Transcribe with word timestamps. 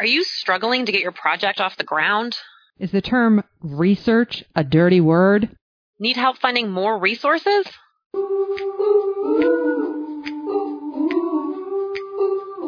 Are 0.00 0.06
you 0.06 0.24
struggling 0.24 0.86
to 0.86 0.92
get 0.92 1.02
your 1.02 1.12
project 1.12 1.60
off 1.60 1.76
the 1.76 1.84
ground? 1.84 2.36
Is 2.80 2.90
the 2.90 3.00
term 3.00 3.44
research 3.60 4.42
a 4.56 4.64
dirty 4.64 5.00
word? 5.00 5.56
Need 6.00 6.16
help 6.16 6.38
finding 6.38 6.68
more 6.68 6.98
resources? 6.98 7.64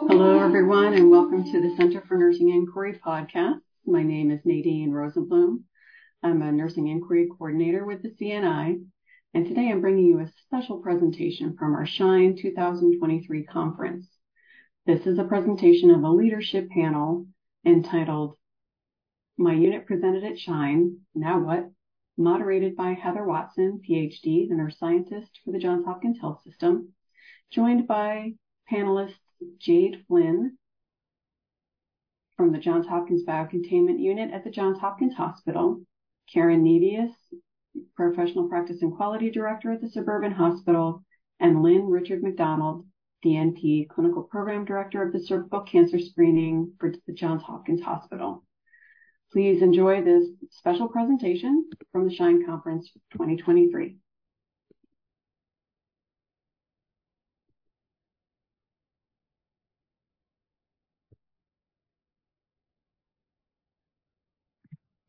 Hello, 0.07 0.39
everyone, 0.39 0.95
and 0.95 1.11
welcome 1.11 1.43
to 1.51 1.61
the 1.61 1.75
Center 1.77 2.01
for 2.07 2.17
Nursing 2.17 2.51
Inquiry 2.51 3.01
podcast. 3.05 3.59
My 3.85 4.05
name 4.05 4.31
is 4.31 4.43
Nadine 4.45 4.93
Rosenblum. 4.93 5.65
I'm 6.23 6.43
a 6.43 6.53
nursing 6.53 6.87
inquiry 6.87 7.27
coordinator 7.29 7.85
with 7.85 8.05
the 8.05 8.11
CNI, 8.11 8.81
and 9.35 9.47
today 9.49 9.69
I'm 9.73 9.81
bringing 9.81 10.07
you 10.07 10.21
a 10.21 10.31
special 10.45 10.79
presentation 10.79 11.57
from 11.59 11.75
our 11.75 11.87
SHINE 11.87 12.39
2023 12.41 13.43
conference. 13.47 14.07
This 14.87 15.05
is 15.05 15.19
a 15.19 15.25
presentation 15.25 15.91
of 15.91 16.05
a 16.05 16.09
leadership 16.09 16.71
panel 16.71 17.27
entitled 17.65 18.37
My 19.37 19.53
Unit 19.53 19.85
Presented 19.85 20.23
at 20.23 20.39
SHINE, 20.39 21.01
Now 21.13 21.41
What? 21.41 21.73
Moderated 22.17 22.77
by 22.77 22.93
Heather 22.93 23.25
Watson, 23.25 23.81
PhD, 23.81 24.49
the 24.49 24.55
nurse 24.55 24.79
scientist 24.79 25.41
for 25.45 25.51
the 25.51 25.59
Johns 25.59 25.85
Hopkins 25.85 26.21
Health 26.21 26.41
System, 26.45 26.93
joined 27.51 27.89
by 27.89 28.35
panelists 28.71 29.19
Jade 29.59 30.05
Flynn 30.07 30.57
from 32.37 32.53
the 32.53 32.59
Johns 32.59 32.87
Hopkins 32.87 33.25
Biocontainment 33.25 33.99
Unit 33.99 34.33
at 34.33 34.45
the 34.45 34.53
Johns 34.53 34.79
Hopkins 34.79 35.15
Hospital, 35.15 35.81
Karen 36.33 36.63
Nevius, 36.63 37.11
Professional 37.97 38.49
Practice 38.49 38.83
and 38.83 38.95
Quality 38.95 39.33
Director 39.33 39.73
at 39.73 39.81
the 39.81 39.91
Suburban 39.91 40.31
Hospital, 40.31 41.03
and 41.41 41.65
Lynn 41.65 41.87
Richard 41.87 42.23
McDonald, 42.23 42.87
DNP 43.25 43.89
Clinical 43.89 44.23
Program 44.23 44.65
Director 44.65 45.03
of 45.03 45.13
the 45.13 45.21
Cervical 45.21 45.61
Cancer 45.63 45.99
Screening 45.99 46.73
for 46.79 46.93
the 47.07 47.13
Johns 47.13 47.43
Hopkins 47.43 47.83
Hospital. 47.83 48.45
Please 49.33 49.63
enjoy 49.63 50.03
this 50.03 50.29
special 50.51 50.89
presentation 50.89 51.69
from 51.93 52.07
the 52.07 52.15
SHINE 52.15 52.47
Conference 52.47 52.91
2023. 53.13 53.97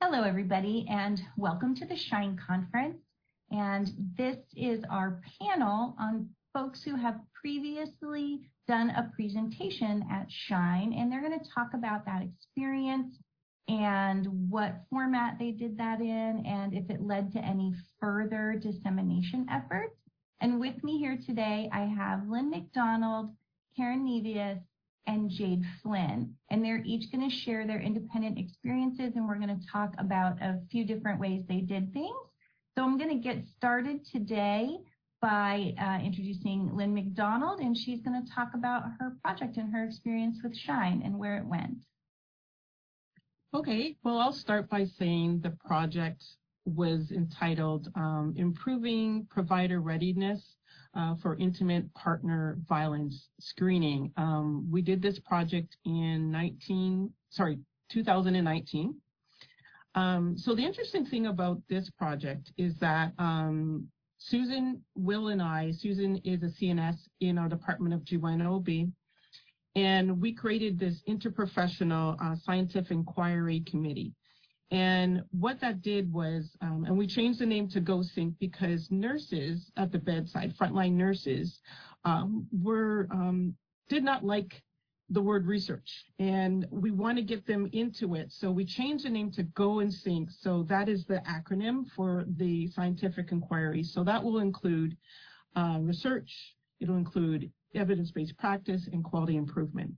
Hello, 0.01 0.23
everybody, 0.23 0.85
and 0.89 1.21
welcome 1.35 1.75
to 1.75 1.85
the 1.85 1.95
SHINE 1.95 2.39
Conference. 2.47 2.97
And 3.51 3.89
this 4.17 4.37
is 4.55 4.83
our 4.89 5.21
panel 5.41 5.95
on 5.99 6.29
folks 6.57 6.81
who 6.81 6.95
have 6.95 7.19
previously 7.39 8.39
done 8.67 8.89
a 8.89 9.11
presentation 9.15 10.03
at 10.11 10.25
Shine, 10.27 10.91
and 10.91 11.11
they're 11.11 11.21
going 11.21 11.39
to 11.39 11.49
talk 11.53 11.69
about 11.75 12.03
that 12.05 12.23
experience 12.23 13.15
and 13.67 14.25
what 14.49 14.81
format 14.89 15.37
they 15.37 15.51
did 15.51 15.77
that 15.77 16.01
in, 16.01 16.43
and 16.47 16.73
if 16.73 16.89
it 16.89 16.99
led 16.99 17.31
to 17.31 17.39
any 17.39 17.75
further 17.99 18.59
dissemination 18.59 19.45
efforts. 19.51 19.93
And 20.41 20.59
with 20.59 20.83
me 20.83 20.97
here 20.97 21.19
today, 21.23 21.69
I 21.71 21.81
have 21.81 22.27
Lynn 22.27 22.49
McDonald, 22.49 23.35
Karen 23.75 24.03
Nevius, 24.03 24.59
and 25.05 25.29
Jade 25.29 25.63
Flynn. 25.83 26.33
And 26.49 26.65
they're 26.65 26.81
each 26.83 27.11
going 27.11 27.29
to 27.29 27.35
share 27.35 27.67
their 27.67 27.81
independent 27.81 28.39
experiences, 28.39 29.11
and 29.15 29.27
we're 29.27 29.35
going 29.35 29.59
to 29.59 29.67
talk 29.71 29.93
about 29.99 30.41
a 30.41 30.59
few 30.71 30.85
different 30.85 31.19
ways 31.19 31.43
they 31.47 31.61
did 31.61 31.93
things. 31.93 32.15
So 32.75 32.83
I'm 32.83 32.97
going 32.97 33.11
to 33.11 33.23
get 33.23 33.45
started 33.57 34.05
today 34.11 34.77
by 35.21 35.73
uh, 35.81 36.03
introducing 36.03 36.75
Lynn 36.75 36.93
McDonald, 36.93 37.59
and 37.59 37.75
she's 37.75 38.01
going 38.01 38.23
to 38.23 38.31
talk 38.31 38.49
about 38.53 38.83
her 38.99 39.15
project 39.23 39.57
and 39.57 39.73
her 39.73 39.83
experience 39.83 40.39
with 40.43 40.55
Shine 40.55 41.01
and 41.03 41.17
where 41.17 41.37
it 41.37 41.45
went. 41.45 41.77
Okay, 43.53 43.95
well, 44.03 44.19
I'll 44.19 44.33
start 44.33 44.69
by 44.69 44.85
saying 44.85 45.39
the 45.41 45.57
project 45.65 46.23
was 46.65 47.11
entitled 47.11 47.89
um, 47.95 48.33
Improving 48.37 49.25
Provider 49.29 49.79
Readiness 49.79 50.57
uh, 50.95 51.15
for 51.21 51.35
Intimate 51.37 51.91
Partner 51.93 52.57
Violence 52.67 53.29
Screening. 53.39 54.11
Um, 54.17 54.67
we 54.69 54.81
did 54.81 55.01
this 55.01 55.19
project 55.19 55.77
in 55.85 56.29
19, 56.29 57.11
sorry, 57.29 57.59
2019. 57.89 58.95
Um, 59.95 60.37
so 60.37 60.53
the 60.53 60.65
interesting 60.65 61.05
thing 61.05 61.27
about 61.27 61.59
this 61.69 61.89
project 61.97 62.51
is 62.57 62.75
that 62.79 63.13
um, 63.17 63.87
Susan, 64.29 64.81
Will, 64.95 65.29
and 65.29 65.41
I, 65.41 65.71
Susan 65.71 66.17
is 66.25 66.43
a 66.43 66.47
CNS 66.47 66.97
in 67.21 67.37
our 67.37 67.47
Department 67.47 67.93
of 67.93 68.01
GYN-OB, 68.01 68.91
and 69.75 70.21
we 70.21 70.33
created 70.33 70.77
this 70.77 71.01
interprofessional 71.07 72.17
uh, 72.21 72.35
scientific 72.43 72.91
inquiry 72.91 73.63
committee. 73.69 74.13
And 74.69 75.23
what 75.31 75.61
that 75.61 75.81
did 75.81 76.11
was, 76.11 76.49
um, 76.61 76.83
and 76.85 76.97
we 76.97 77.07
changed 77.07 77.39
the 77.39 77.45
name 77.45 77.69
to 77.69 77.79
GoSync 77.79 78.33
because 78.39 78.87
nurses 78.91 79.71
at 79.77 79.93
the 79.93 79.99
bedside, 79.99 80.53
frontline 80.59 80.93
nurses, 80.93 81.59
um, 82.03 82.47
were 82.51 83.07
um, 83.11 83.55
did 83.87 84.03
not 84.03 84.25
like 84.25 84.61
the 85.09 85.21
word 85.21 85.47
research 85.47 86.05
and 86.19 86.67
we 86.69 86.91
want 86.91 87.17
to 87.17 87.23
get 87.23 87.45
them 87.47 87.69
into 87.71 88.15
it. 88.15 88.31
So 88.31 88.51
we 88.51 88.65
changed 88.65 89.05
the 89.05 89.09
name 89.09 89.31
to 89.31 89.43
Go 89.43 89.79
and 89.79 89.93
Sync. 89.93 90.29
So 90.31 90.63
that 90.63 90.89
is 90.89 91.05
the 91.05 91.21
acronym 91.27 91.85
for 91.95 92.25
the 92.37 92.67
scientific 92.67 93.31
inquiry. 93.31 93.83
So 93.83 94.03
that 94.03 94.21
will 94.21 94.39
include 94.39 94.97
uh, 95.55 95.77
research, 95.81 96.55
it'll 96.79 96.97
include 96.97 97.51
evidence-based 97.73 98.37
practice 98.37 98.87
and 98.91 99.03
quality 99.03 99.37
improvement. 99.37 99.91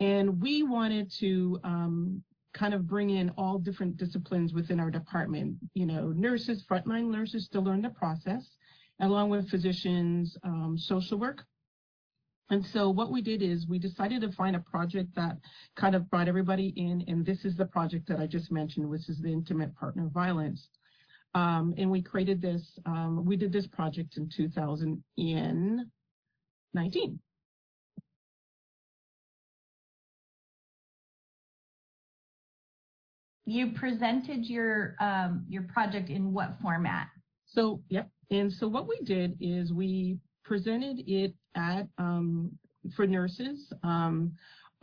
And 0.00 0.40
we 0.40 0.62
wanted 0.62 1.12
to 1.18 1.60
um, 1.64 2.22
kind 2.54 2.74
of 2.74 2.86
bring 2.86 3.10
in 3.10 3.30
all 3.30 3.58
different 3.58 3.96
disciplines 3.96 4.52
within 4.52 4.80
our 4.80 4.90
department, 4.90 5.56
you 5.74 5.86
know, 5.86 6.08
nurses, 6.08 6.64
frontline 6.70 7.10
nurses 7.10 7.48
to 7.48 7.60
learn 7.60 7.82
the 7.82 7.90
process, 7.90 8.56
along 9.00 9.30
with 9.30 9.48
physicians, 9.48 10.36
um, 10.44 10.76
social 10.78 11.18
work, 11.18 11.44
and 12.52 12.64
so 12.66 12.88
what 12.90 13.10
we 13.10 13.22
did 13.22 13.40
is 13.40 13.66
we 13.66 13.78
decided 13.78 14.20
to 14.20 14.30
find 14.32 14.54
a 14.54 14.60
project 14.60 15.14
that 15.16 15.38
kind 15.74 15.94
of 15.94 16.10
brought 16.10 16.28
everybody 16.28 16.74
in, 16.76 17.02
and 17.08 17.24
this 17.24 17.46
is 17.46 17.56
the 17.56 17.64
project 17.64 18.06
that 18.08 18.20
I 18.20 18.26
just 18.26 18.52
mentioned, 18.52 18.90
which 18.90 19.08
is 19.08 19.22
the 19.22 19.32
intimate 19.32 19.74
partner 19.74 20.10
violence. 20.12 20.68
Um, 21.34 21.72
and 21.78 21.90
we 21.90 22.02
created 22.02 22.42
this, 22.42 22.78
um, 22.84 23.24
we 23.24 23.36
did 23.36 23.54
this 23.54 23.66
project 23.66 24.18
in 24.18 24.28
2019. 24.28 27.20
You 33.46 33.72
presented 33.72 34.44
your 34.44 34.94
um, 35.00 35.46
your 35.48 35.62
project 35.62 36.10
in 36.10 36.34
what 36.34 36.58
format? 36.60 37.08
So, 37.46 37.80
yep. 37.88 38.10
And 38.30 38.52
so 38.52 38.68
what 38.68 38.86
we 38.86 39.00
did 39.04 39.38
is 39.40 39.72
we 39.72 40.18
presented 40.44 41.02
it 41.06 41.32
at 41.54 41.86
um, 41.98 42.50
for 42.94 43.06
nurses 43.06 43.72
um, 43.82 44.32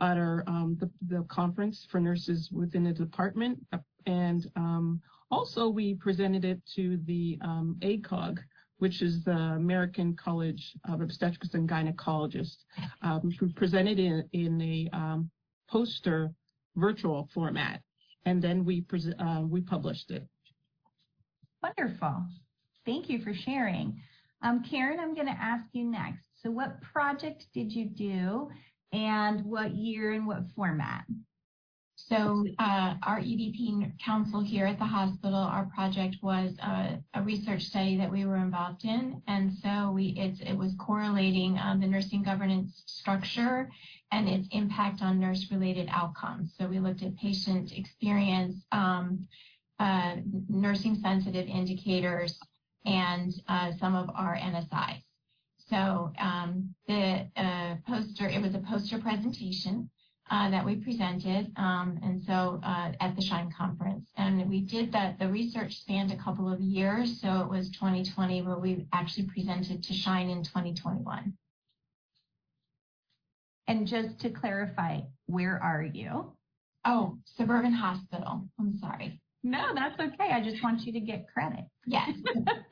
at 0.00 0.16
our 0.16 0.44
um, 0.46 0.76
the, 0.80 0.90
the, 1.14 1.22
conference 1.24 1.86
for 1.90 2.00
nurses 2.00 2.50
within 2.52 2.84
the 2.84 2.92
department, 2.92 3.58
and 4.06 4.50
um, 4.56 5.00
also 5.30 5.68
we 5.68 5.94
presented 5.94 6.44
it 6.44 6.60
to 6.74 6.98
the 7.06 7.38
um, 7.42 7.76
ACOG, 7.82 8.38
which 8.78 9.02
is 9.02 9.22
the 9.24 9.32
American 9.32 10.16
College 10.16 10.74
of 10.88 11.02
Obstetrics 11.02 11.52
and 11.54 11.68
Gynecologists. 11.68 12.64
Um, 13.02 13.30
presented 13.54 13.98
it 13.98 14.26
in 14.32 14.60
a 14.62 14.88
poster 15.70 16.32
virtual 16.76 17.28
format, 17.34 17.82
and 18.24 18.42
then 18.42 18.64
we 18.64 18.84
uh, 19.18 19.42
we 19.44 19.60
published 19.60 20.10
it. 20.10 20.26
Wonderful. 21.62 22.24
Thank 22.86 23.10
you 23.10 23.20
for 23.22 23.34
sharing. 23.34 24.00
Um, 24.42 24.64
Karen, 24.68 24.98
I'm 24.98 25.14
going 25.14 25.26
to 25.26 25.32
ask 25.32 25.64
you 25.72 25.84
next. 25.84 26.29
So 26.42 26.50
what 26.50 26.80
project 26.80 27.46
did 27.52 27.72
you 27.72 27.86
do 27.86 28.50
and 28.92 29.44
what 29.44 29.74
year 29.74 30.12
and 30.12 30.26
what 30.26 30.50
format? 30.56 31.04
So 31.96 32.46
uh, 32.58 32.94
our 33.02 33.20
EBP 33.20 33.98
council 34.04 34.40
here 34.40 34.64
at 34.64 34.78
the 34.78 34.86
hospital, 34.86 35.38
our 35.38 35.66
project 35.66 36.16
was 36.22 36.56
a, 36.58 36.98
research 37.22 37.64
study 37.64 37.98
that 37.98 38.10
we 38.10 38.24
were 38.24 38.38
involved 38.38 38.84
in. 38.84 39.22
And 39.28 39.52
so 39.62 39.92
we 39.92 40.16
it 40.16 40.56
was 40.56 40.72
correlating 40.78 41.58
um, 41.58 41.80
the 41.80 41.86
nursing 41.86 42.22
governance 42.22 42.82
structure 42.86 43.70
and 44.10 44.28
its 44.28 44.48
impact 44.50 45.02
on 45.02 45.20
nurse-related 45.20 45.88
outcomes. 45.92 46.54
So 46.58 46.66
we 46.66 46.80
looked 46.80 47.02
at 47.02 47.16
patient 47.18 47.72
experience, 47.72 48.56
um, 48.72 49.28
uh, 49.78 50.16
nursing 50.48 50.96
sensitive 50.96 51.46
indicators, 51.46 52.38
and 52.86 53.32
uh, 53.46 53.72
some 53.78 53.94
of 53.94 54.10
our 54.14 54.36
NSIs. 54.36 55.02
So 55.70 56.12
um, 56.18 56.74
the 56.88 57.28
uh, 57.36 57.76
poster, 57.86 58.28
it 58.28 58.42
was 58.42 58.54
a 58.54 58.58
poster 58.58 58.98
presentation 58.98 59.88
uh, 60.28 60.50
that 60.50 60.64
we 60.64 60.76
presented, 60.76 61.52
um, 61.56 61.98
and 62.02 62.22
so 62.24 62.60
uh, 62.64 62.92
at 63.00 63.14
the 63.16 63.22
Shine 63.22 63.52
conference, 63.56 64.08
and 64.16 64.48
we 64.48 64.60
did 64.60 64.92
that. 64.92 65.18
The 65.18 65.28
research 65.28 65.74
spanned 65.74 66.12
a 66.12 66.16
couple 66.16 66.52
of 66.52 66.60
years, 66.60 67.20
so 67.20 67.40
it 67.40 67.48
was 67.48 67.70
2020 67.70 68.42
where 68.42 68.58
we 68.58 68.86
actually 68.92 69.26
presented 69.26 69.82
to 69.84 69.94
Shine 69.94 70.28
in 70.28 70.42
2021. 70.42 71.32
And 73.68 73.86
just 73.86 74.20
to 74.20 74.30
clarify, 74.30 75.00
where 75.26 75.60
are 75.62 75.82
you? 75.82 76.32
Oh, 76.84 77.18
Suburban 77.36 77.72
Hospital. 77.72 78.48
I'm 78.58 78.78
sorry. 78.78 79.20
No, 79.42 79.72
that's 79.74 79.98
okay. 79.98 80.32
I 80.32 80.42
just 80.42 80.62
want 80.62 80.82
you 80.82 80.92
to 80.92 81.00
get 81.00 81.26
credit. 81.32 81.64
Yes, 81.86 82.10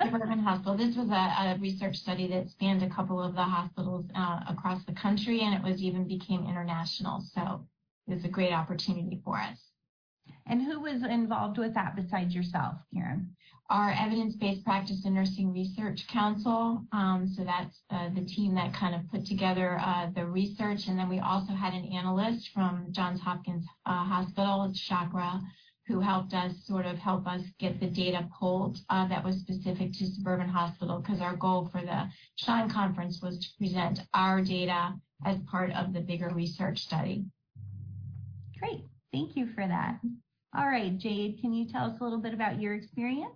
Suburban 0.02 0.40
Hospital. 0.40 0.76
This 0.76 0.96
was 0.96 1.08
a, 1.08 1.12
a, 1.12 1.58
research 1.58 1.96
study 1.96 2.28
that 2.28 2.50
spanned 2.50 2.82
a 2.82 2.90
couple 2.90 3.22
of 3.22 3.34
the 3.34 3.42
hospitals 3.42 4.04
uh, 4.14 4.40
across 4.48 4.84
the 4.84 4.92
country, 4.92 5.40
and 5.40 5.54
it 5.54 5.62
was 5.62 5.80
even 5.80 6.06
became 6.06 6.46
international. 6.46 7.24
So 7.32 7.66
it 8.06 8.14
was 8.14 8.24
a 8.24 8.28
great 8.28 8.52
opportunity 8.52 9.20
for 9.24 9.38
us. 9.38 9.58
And 10.46 10.62
who 10.62 10.80
was 10.80 11.02
involved 11.02 11.56
with 11.56 11.72
that 11.74 11.96
besides 11.96 12.34
yourself, 12.34 12.74
Karen? 12.92 13.34
Our 13.70 13.92
Evidence-Based 13.92 14.64
Practice 14.64 15.04
and 15.04 15.14
Nursing 15.14 15.52
Research 15.52 16.06
Council. 16.08 16.82
Um, 16.92 17.30
so 17.34 17.44
that's 17.44 17.78
uh, 17.90 18.08
the 18.14 18.24
team 18.24 18.54
that 18.54 18.72
kind 18.72 18.94
of 18.94 19.10
put 19.10 19.26
together 19.26 19.78
uh, 19.78 20.08
the 20.14 20.24
research. 20.24 20.86
And 20.88 20.98
then 20.98 21.08
we 21.08 21.18
also 21.18 21.52
had 21.52 21.74
an 21.74 21.84
analyst 21.92 22.48
from 22.54 22.88
Johns 22.92 23.20
Hopkins 23.20 23.66
uh, 23.84 24.04
Hospital, 24.04 24.72
Chakra, 24.74 25.40
who 25.88 26.00
helped 26.00 26.34
us 26.34 26.52
sort 26.66 26.84
of 26.84 26.98
help 26.98 27.26
us 27.26 27.40
get 27.58 27.80
the 27.80 27.86
data 27.86 28.28
pulled 28.38 28.78
uh, 28.90 29.08
that 29.08 29.24
was 29.24 29.36
specific 29.36 29.90
to 29.94 30.06
Suburban 30.06 30.48
Hospital 30.48 31.00
because 31.00 31.22
our 31.22 31.34
goal 31.34 31.70
for 31.72 31.80
the 31.80 32.04
SHINE 32.36 32.70
conference 32.70 33.20
was 33.22 33.38
to 33.38 33.48
present 33.58 34.00
our 34.12 34.42
data 34.42 34.94
as 35.24 35.38
part 35.50 35.72
of 35.72 35.94
the 35.94 36.00
bigger 36.00 36.30
research 36.34 36.80
study. 36.80 37.24
Great. 38.60 38.84
Thank 39.12 39.34
you 39.34 39.48
for 39.54 39.66
that. 39.66 39.98
All 40.56 40.68
right, 40.68 40.96
Jade, 40.98 41.38
can 41.40 41.54
you 41.54 41.66
tell 41.66 41.86
us 41.86 41.96
a 42.00 42.04
little 42.04 42.20
bit 42.20 42.34
about 42.34 42.60
your 42.60 42.74
experience? 42.74 43.34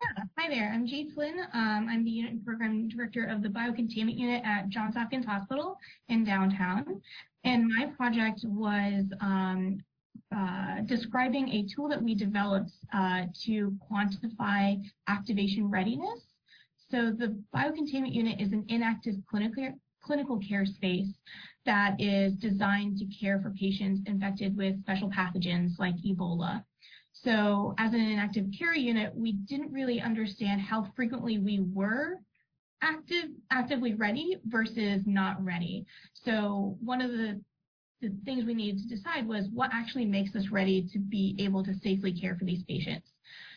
Yeah. 0.00 0.24
Hi 0.38 0.48
there. 0.48 0.70
I'm 0.72 0.86
Jade 0.86 1.12
Flynn. 1.12 1.38
Um, 1.52 1.86
I'm 1.90 2.04
the 2.04 2.10
unit 2.10 2.32
and 2.32 2.44
program 2.44 2.88
director 2.88 3.24
of 3.24 3.42
the 3.42 3.48
biocontainment 3.48 4.16
unit 4.16 4.42
at 4.44 4.68
Johns 4.68 4.96
Hopkins 4.96 5.26
Hospital 5.26 5.76
in 6.08 6.24
downtown. 6.24 7.02
And 7.44 7.68
my 7.68 7.86
project 7.96 8.40
was 8.44 9.04
um, 9.20 9.80
uh, 10.34 10.80
describing 10.86 11.48
a 11.48 11.66
tool 11.74 11.88
that 11.88 12.02
we 12.02 12.14
developed 12.14 12.70
uh, 12.92 13.22
to 13.44 13.76
quantify 13.90 14.80
activation 15.08 15.70
readiness. 15.70 16.20
So 16.90 17.10
the 17.10 17.40
biocontainment 17.54 18.14
unit 18.14 18.40
is 18.40 18.52
an 18.52 18.64
inactive 18.68 19.16
clinical 19.28 19.74
clinical 20.02 20.38
care 20.38 20.64
space 20.64 21.12
that 21.66 22.00
is 22.00 22.32
designed 22.34 22.98
to 22.98 23.04
care 23.06 23.40
for 23.40 23.50
patients 23.50 24.00
infected 24.06 24.56
with 24.56 24.80
special 24.80 25.10
pathogens 25.10 25.78
like 25.78 25.94
Ebola. 25.96 26.64
So 27.12 27.74
as 27.78 27.92
an 27.92 28.00
inactive 28.00 28.46
care 28.56 28.74
unit, 28.74 29.12
we 29.14 29.32
didn't 29.32 29.72
really 29.72 30.00
understand 30.00 30.60
how 30.60 30.86
frequently 30.94 31.38
we 31.38 31.60
were 31.60 32.20
active, 32.80 33.30
actively 33.50 33.94
ready 33.94 34.38
versus 34.46 35.02
not 35.04 35.44
ready. 35.44 35.84
So 36.14 36.76
one 36.80 37.00
of 37.00 37.10
the, 37.10 37.40
the 38.00 38.10
things 38.24 38.44
we 38.44 38.54
needed 38.54 38.80
to 38.82 38.88
decide 38.88 39.26
was 39.26 39.48
what 39.52 39.70
actually 39.72 40.04
makes 40.04 40.34
us 40.36 40.48
ready 40.50 40.86
to 40.92 40.98
be 40.98 41.36
able 41.38 41.64
to 41.64 41.74
safely 41.82 42.12
care 42.12 42.36
for 42.36 42.44
these 42.44 42.62
patients. 42.64 43.08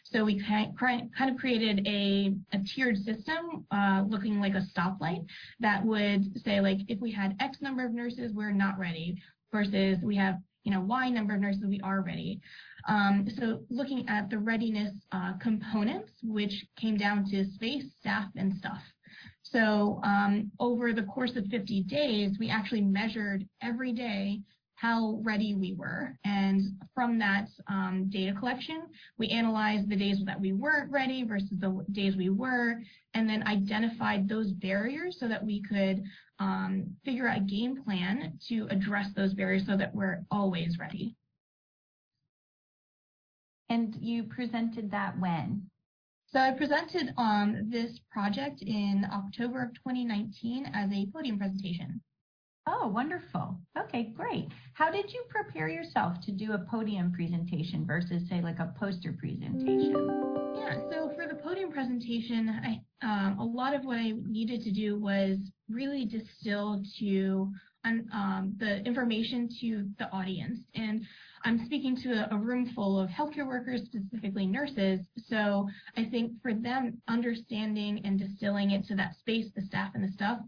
So 0.04 0.26
we 0.26 0.44
kind 0.44 1.32
of 1.32 1.38
created 1.38 1.88
a, 1.88 2.34
a 2.54 2.60
tiered 2.76 2.98
system 2.98 3.66
uh, 3.72 4.04
looking 4.08 4.40
like 4.40 4.56
a 4.56 4.66
stoplight 4.76 5.26
that 5.60 5.86
would 5.86 6.42
say 6.44 6.60
like 6.60 6.80
if 6.88 7.00
we 7.00 7.12
had 7.12 7.36
X 7.40 7.62
number 7.62 7.86
of 7.86 7.94
nurses, 7.94 8.34
we're 8.34 8.52
not 8.52 8.78
ready 8.78 9.22
versus 9.52 10.00
we 10.04 10.16
have 10.16 10.40
you 10.64 10.72
know 10.72 10.82
Y 10.82 11.10
number 11.10 11.36
of 11.36 11.42
nurses, 11.42 11.64
we 11.66 11.80
are 11.82 12.02
ready. 12.02 12.40
Um, 12.88 13.28
so 13.38 13.62
looking 13.70 14.08
at 14.10 14.30
the 14.30 14.40
readiness 14.40 14.94
uh, 15.12 15.34
components, 15.42 16.12
which 16.24 16.66
came 16.78 16.98
down 16.98 17.26
to 17.30 17.46
space, 17.46 17.86
staff, 18.00 18.26
and 18.36 18.54
stuff. 18.58 18.82
So 19.52 20.00
um, 20.04 20.52
over 20.60 20.94
the 20.94 21.04
course 21.04 21.36
of 21.36 21.46
50 21.48 21.84
days, 21.84 22.38
we 22.40 22.50
actually 22.50 22.82
measured 22.82 23.46
every 23.62 23.92
day 23.92 24.42
how 24.76 25.20
ready 25.22 25.54
we 25.54 25.74
were. 25.74 26.18
And 26.26 26.62
from 26.96 27.20
that 27.20 27.48
um, 27.68 28.08
data 28.10 28.34
collection, 28.38 28.84
we 29.20 29.30
analyzed 29.30 29.90
the 29.90 29.96
days 29.96 30.20
that 30.26 30.40
we 30.40 30.54
weren't 30.54 30.92
ready 30.92 31.24
versus 31.24 31.52
the 31.60 31.86
days 31.92 32.16
we 32.16 32.30
were, 32.30 32.82
and 33.14 33.30
then 33.30 33.48
identified 33.48 34.28
those 34.28 34.52
barriers 34.54 35.18
so 35.20 35.28
that 35.28 35.46
we 35.46 35.62
could 35.62 36.02
um, 36.40 36.96
figure 37.06 37.28
out 37.28 37.38
a 37.38 37.42
game 37.42 37.84
plan 37.84 38.40
to 38.50 38.68
address 38.72 39.08
those 39.16 39.36
barriers 39.36 39.66
so 39.68 39.78
that 39.78 39.94
we're 39.94 40.24
always 40.32 40.80
ready. 40.80 41.16
And 43.70 43.96
you 44.02 44.24
presented 44.24 44.92
that 44.92 45.20
when? 45.20 45.71
So 46.34 46.40
I 46.40 46.52
presented 46.52 47.14
on 47.18 47.68
this 47.70 48.00
project 48.10 48.62
in 48.62 49.06
October 49.12 49.64
of 49.64 49.74
2019 49.74 50.66
as 50.74 50.90
a 50.94 51.06
podium 51.12 51.38
presentation. 51.38 52.00
Oh, 52.68 52.88
wonderful. 52.88 53.60
Okay, 53.78 54.14
great. 54.16 54.48
How 54.74 54.90
did 54.90 55.12
you 55.12 55.24
prepare 55.28 55.68
yourself 55.68 56.22
to 56.26 56.32
do 56.32 56.54
a 56.54 56.60
podium 56.60 57.12
presentation 57.12 57.86
versus, 57.86 58.24
say, 58.30 58.42
like 58.42 58.60
a 58.60 58.74
poster 58.80 59.12
presentation? 59.12 60.54
Yeah, 60.56 60.80
so 60.90 61.12
for 61.16 61.28
the 61.28 61.36
podium 61.36 61.70
presentation, 61.70 62.50
I, 62.50 62.82
um, 63.06 63.38
a 63.40 63.44
lot 63.44 63.74
of 63.74 63.84
what 63.84 63.98
I 63.98 64.14
needed 64.26 64.62
to 64.62 64.72
do 64.72 64.98
was 64.98 65.38
really 65.70 66.06
distill 66.06 66.82
to 67.00 67.52
um, 67.84 68.56
the 68.58 68.82
information 68.86 69.50
to 69.60 69.90
the 70.00 70.10
audience. 70.12 70.60
And 70.76 71.04
I'm 71.44 71.66
speaking 71.66 71.96
to 72.04 72.14
a, 72.14 72.36
a, 72.36 72.38
room 72.38 72.72
full 72.76 73.00
of 73.00 73.10
healthcare 73.10 73.48
workers, 73.48 73.82
specifically 73.86 74.46
nurses. 74.46 75.00
So 75.18 75.68
I 75.98 76.06
think 76.06 76.34
for 76.42 76.54
them, 76.54 77.02
understanding 77.08 78.02
and 78.04 78.20
distilling 78.20 78.72
it 78.72 78.86
to 78.88 78.96
that 78.96 79.16
space, 79.20 79.48
the 79.56 79.62
staff 79.62 79.92
and 79.96 80.04
the 80.04 80.12
stuff, 80.12 80.40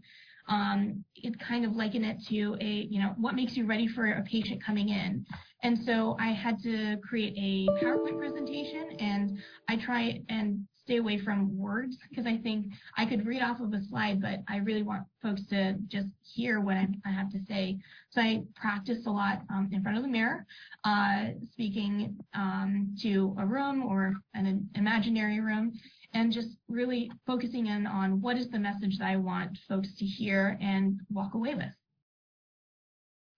um, 0.48 1.04
it 1.16 1.38
kind 1.40 1.64
of 1.64 1.72
liken 1.72 2.04
it 2.04 2.18
to 2.28 2.56
a, 2.60 2.86
you 2.90 3.00
know, 3.00 3.14
what 3.16 3.34
makes 3.34 3.56
you 3.56 3.66
ready 3.66 3.88
for 3.88 4.12
a 4.12 4.22
patient 4.22 4.62
coming 4.62 4.90
in. 4.90 5.24
And 5.62 5.78
so 5.84 6.16
I 6.20 6.32
had 6.32 6.62
to 6.64 6.98
create 6.98 7.34
a 7.38 7.66
PowerPoint 7.82 8.18
presentation 8.18 8.96
and 9.00 9.38
I 9.68 9.76
try 9.76 10.20
and 10.28 10.66
stay 10.84 10.98
away 10.98 11.18
from 11.18 11.56
words 11.56 11.96
because 12.08 12.26
I 12.26 12.36
think 12.38 12.66
I 12.96 13.06
could 13.06 13.26
read 13.26 13.42
off 13.42 13.60
of 13.60 13.72
a 13.72 13.82
slide, 13.88 14.20
but 14.20 14.40
I 14.48 14.58
really 14.58 14.82
want 14.82 15.04
folks 15.22 15.44
to 15.46 15.74
just 15.88 16.08
hear 16.22 16.60
what 16.60 16.76
I, 16.76 16.86
I 17.06 17.10
have 17.10 17.30
to 17.32 17.38
say. 17.48 17.78
So 18.10 18.20
I 18.20 18.42
practiced 18.54 19.06
a 19.06 19.10
lot 19.10 19.42
um, 19.50 19.68
in 19.72 19.82
front 19.82 19.96
of 19.96 20.02
the 20.02 20.10
mirror, 20.10 20.46
uh, 20.84 21.28
speaking 21.52 22.16
um, 22.34 22.94
to 23.02 23.34
a 23.38 23.46
room 23.46 23.82
or 23.82 24.14
an 24.34 24.68
imaginary 24.74 25.40
room, 25.40 25.72
and 26.12 26.32
just 26.32 26.48
really 26.68 27.10
focusing 27.26 27.66
in 27.66 27.86
on 27.86 28.20
what 28.20 28.36
is 28.36 28.48
the 28.50 28.58
message 28.58 28.98
that 28.98 29.06
I 29.06 29.16
want 29.16 29.58
folks 29.68 29.88
to 29.98 30.04
hear 30.04 30.58
and 30.60 31.00
walk 31.10 31.34
away 31.34 31.54
with. 31.54 31.72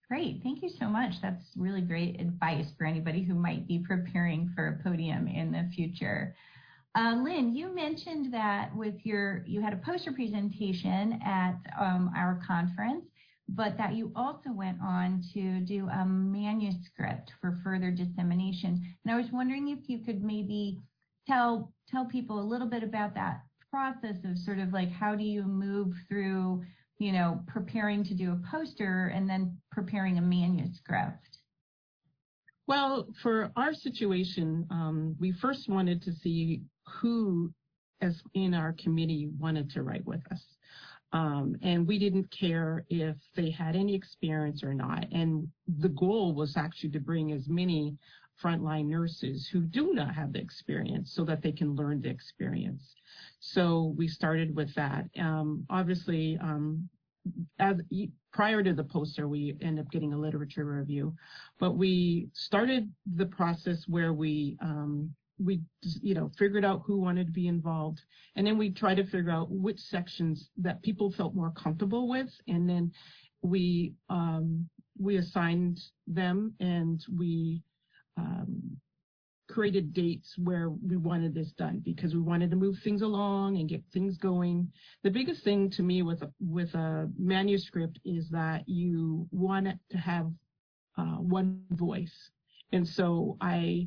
Great. 0.09 0.41
Thank 0.43 0.63
you 0.63 0.69
so 0.79 0.87
much. 0.87 1.15
That's 1.21 1.43
really 1.57 1.81
great 1.81 2.21
advice 2.21 2.67
for 2.79 2.87
anybody 2.87 3.25
who 3.25 3.35
might 3.35 3.67
be 3.67 3.81
preparing 3.81 4.53
for 4.55 4.69
a 4.69 4.83
podium 4.85 5.27
in 5.27 5.51
the 5.51 5.69
future. 5.75 6.35
Uh, 6.97 7.15
Lynn, 7.23 7.55
you 7.55 7.75
mentioned 7.75 8.33
that 8.33 8.75
with 8.75 8.95
your, 9.05 9.45
you 9.47 9.61
had 9.61 9.75
a 9.75 9.77
poster 9.77 10.13
presentation 10.13 11.21
at 11.23 11.57
um, 11.79 12.11
our 12.17 12.41
conference, 12.47 13.05
but 13.51 13.77
that 13.77 13.95
you 13.95 14.11
also 14.17 14.51
went 14.51 14.79
on 14.83 15.23
to 15.35 15.61
do 15.61 15.87
a 15.89 16.07
manuscript 16.07 17.33
for 17.39 17.59
further 17.63 17.91
dissemination. 17.91 18.83
And 19.05 19.15
I 19.15 19.19
was 19.19 19.31
wondering 19.31 19.69
if 19.69 19.91
you 19.91 19.99
could 20.07 20.25
maybe 20.25 20.81
tell 21.27 21.71
tell 21.91 22.07
people 22.07 22.41
a 22.41 22.49
little 22.49 22.69
bit 22.69 22.83
about 22.83 23.15
that 23.15 23.43
process 23.71 24.17
of 24.25 24.39
sort 24.39 24.59
of 24.59 24.73
like 24.73 24.91
how 24.91 25.15
do 25.15 25.25
you 25.25 25.43
move 25.43 25.93
through 26.09 26.65
you 26.99 27.13
know 27.13 27.41
preparing 27.47 28.05
to 28.05 28.15
do 28.15 28.33
a 28.33 28.41
poster 28.51 29.09
and 29.09 29.29
then 29.29 29.57
preparing 29.73 30.19
a 30.19 30.21
manuscript 30.21 31.39
well 32.67 33.07
for 33.23 33.51
our 33.57 33.75
situation 33.75 34.67
um, 34.71 35.17
we 35.19 35.33
first 35.33 35.69
wanted 35.69 36.01
to 36.01 36.13
see 36.13 36.63
who 36.89 37.53
as 38.01 38.23
in 38.35 38.55
our 38.55 38.75
committee 38.75 39.29
wanted 39.39 39.71
to 39.71 39.83
write 39.83 40.05
with 40.05 40.21
us 40.31 40.45
um, 41.13 41.57
and 41.63 41.87
we 41.87 41.99
didn't 41.99 42.31
care 42.31 42.85
if 42.91 43.17
they 43.35 43.51
had 43.51 43.77
any 43.77 43.95
experience 43.95 44.63
or 44.63 44.75
not 44.75 45.07
and 45.13 45.49
the 45.79 45.89
goal 45.91 46.35
was 46.35 46.57
actually 46.57 46.91
to 46.91 47.01
bring 47.01 47.33
as 47.33 47.49
many 47.49 47.97
frontline 48.43 48.87
nurses 48.87 49.49
who 49.51 49.61
do 49.61 49.93
not 49.95 50.15
have 50.15 50.33
the 50.33 50.39
experience 50.39 51.13
so 51.13 51.25
that 51.25 51.43
they 51.43 51.53
can 51.53 51.75
learn 51.75 52.01
the 52.03 52.09
experience. 52.09 52.95
So 53.41 53.95
we 53.97 54.09
started 54.09 54.55
with 54.55 54.75
that. 54.75 55.07
Um, 55.19 55.65
obviously, 55.71 56.39
um, 56.41 56.89
as, 57.59 57.81
prior 58.33 58.63
to 58.63 58.73
the 58.75 58.85
poster, 58.85 59.27
we 59.27 59.57
end 59.61 59.81
up 59.81 59.91
getting 59.91 60.13
a 60.13 60.19
literature 60.19 60.65
review, 60.65 61.15
but 61.59 61.77
we 61.77 62.29
started 62.35 62.93
the 63.15 63.27
process 63.27 63.85
where 63.89 64.13
we 64.13 64.57
um, 64.61 65.11
we 65.39 65.61
you 66.03 66.15
know 66.15 66.31
figured 66.39 66.65
out 66.65 66.83
who 66.87 67.01
wanted 67.01 67.27
to 67.27 67.33
be 67.33 67.49
involved, 67.49 68.01
and 68.37 68.47
then 68.47 68.59
we 68.59 68.71
tried 68.71 68.97
to 68.97 69.05
figure 69.05 69.31
out 69.31 69.51
which 69.51 69.81
sections 69.81 70.51
that 70.57 70.83
people 70.83 71.13
felt 71.13 71.35
more 71.35 71.53
comfortable 71.53 72.09
with, 72.09 72.31
and 72.49 72.69
then 72.69 72.93
we 73.43 73.95
um, 74.09 74.69
we 74.99 75.17
assigned 75.17 75.81
them 76.07 76.55
and 76.61 77.05
we 77.17 77.63
um, 78.17 78.79
created 79.49 79.93
dates 79.93 80.35
where 80.39 80.71
we 80.71 80.97
wanted 80.97 81.35
this 81.35 81.53
done 81.53 81.81
because 81.85 82.15
we 82.15 82.21
wanted 82.21 82.51
to 82.51 82.57
move 82.57 82.77
things 82.83 83.03
along 83.03 83.57
and 83.57 83.69
get 83.69 83.83
things 83.93 84.17
going. 84.19 84.71
The 85.03 85.11
biggest 85.11 85.45
thing 85.45 85.71
to 85.71 85.83
me 85.83 86.03
with 86.03 86.23
a, 86.23 86.31
with 86.41 86.75
a 86.75 87.09
manuscript 87.19 87.99
is 88.05 88.29
that 88.31 88.69
you 88.69 89.29
want 89.31 89.69
it 89.69 89.79
to 89.91 89.99
have 89.99 90.31
uh, 90.99 91.17
one 91.17 91.63
voice. 91.71 92.31
And 92.73 92.87
so 92.87 93.37
I, 93.41 93.87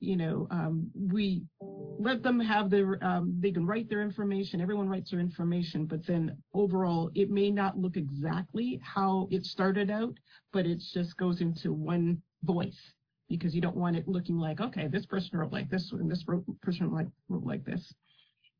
you 0.00 0.16
know, 0.16 0.46
um, 0.50 0.90
we 0.94 1.42
let 1.60 2.22
them 2.22 2.38
have 2.38 2.70
their, 2.70 3.02
um, 3.04 3.36
they 3.40 3.50
can 3.50 3.66
write 3.66 3.88
their 3.88 4.02
information, 4.02 4.60
everyone 4.60 4.88
writes 4.88 5.10
their 5.10 5.20
information, 5.20 5.86
but 5.86 6.06
then 6.06 6.36
overall, 6.54 7.10
it 7.14 7.30
may 7.30 7.50
not 7.50 7.76
look 7.76 7.96
exactly 7.96 8.80
how 8.82 9.26
it 9.30 9.44
started 9.44 9.90
out, 9.90 10.14
but 10.52 10.66
it 10.66 10.80
just 10.92 11.16
goes 11.16 11.40
into 11.40 11.72
one 11.72 12.22
voice 12.44 12.92
because 13.28 13.54
you 13.54 13.60
don't 13.60 13.76
want 13.76 13.96
it 13.96 14.08
looking 14.08 14.38
like, 14.38 14.60
okay, 14.60 14.86
this 14.86 15.06
person 15.06 15.38
wrote 15.38 15.52
like 15.52 15.68
this 15.68 15.90
and 15.92 16.10
this 16.10 16.24
person 16.62 16.92
like 16.92 17.08
wrote 17.28 17.44
like 17.44 17.64
this. 17.64 17.92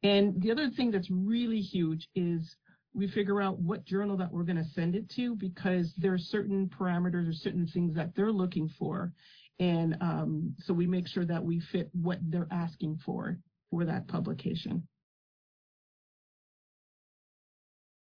And 0.02 0.40
the 0.42 0.50
other 0.50 0.71
thing 0.71 0.90
that's 0.90 1.11
really 1.11 1.61
huge 1.61 2.09
is 2.14 2.57
we 2.95 3.09
figure 3.09 3.40
out 3.40 3.59
what 3.61 3.85
journal 3.85 4.16
that 4.16 4.33
we're 4.33 4.45
going 4.45 4.57
to 4.57 4.64
send 4.64 4.95
it 4.95 5.09
to 5.11 5.35
because 5.37 5.92
there 5.97 6.12
are 6.12 6.18
certain 6.18 6.68
parameters 6.68 7.28
or 7.28 7.33
certain 7.33 7.66
things 7.66 7.95
that 7.95 8.14
they're 8.14 8.33
looking 8.33 8.68
for. 8.78 9.12
And 9.61 9.97
um, 10.00 10.55
so 10.61 10.73
we 10.73 10.87
make 10.87 11.09
sure 11.09 11.25
that 11.25 11.45
we 11.45 11.61
fit 11.73 11.91
what 11.93 12.19
they're 12.23 12.49
asking 12.50 13.00
for 13.05 13.38
for 13.71 13.85
that 13.85 14.07
publication. 14.07 14.87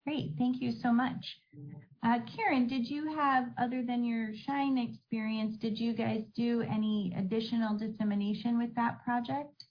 Great, 0.06 0.32
thank 0.38 0.62
you 0.62 0.74
so 0.82 0.92
much. 0.92 1.38
Uh, 2.04 2.20
Karen, 2.36 2.68
did 2.68 2.90
you 2.90 3.16
have, 3.16 3.46
other 3.58 3.84
than 3.86 4.04
your 4.04 4.32
SHINE 4.46 4.78
experience, 4.78 5.58
did 5.58 5.80
you 5.80 5.94
guys 5.94 6.24
do 6.36 6.62
any 6.62 7.14
additional 7.18 7.78
dissemination 7.78 8.58
with 8.58 8.76
that 8.76 9.02
project? 9.06 9.64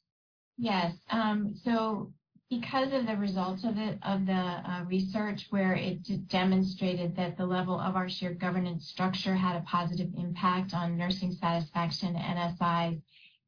Yes. 0.56 0.94
Um, 1.10 1.54
so 1.64 2.12
because 2.60 2.92
of 2.92 3.06
the 3.06 3.16
results 3.16 3.64
of 3.64 3.78
it 3.78 3.98
of 4.02 4.26
the 4.26 4.32
uh, 4.32 4.84
research 4.86 5.46
where 5.48 5.72
it 5.72 6.28
demonstrated 6.28 7.16
that 7.16 7.34
the 7.38 7.46
level 7.46 7.80
of 7.80 7.96
our 7.96 8.10
shared 8.10 8.38
governance 8.38 8.86
structure 8.86 9.34
had 9.34 9.56
a 9.56 9.60
positive 9.62 10.10
impact 10.18 10.74
on 10.74 10.98
nursing 10.98 11.32
satisfaction, 11.32 12.14
NSIs, 12.14 13.00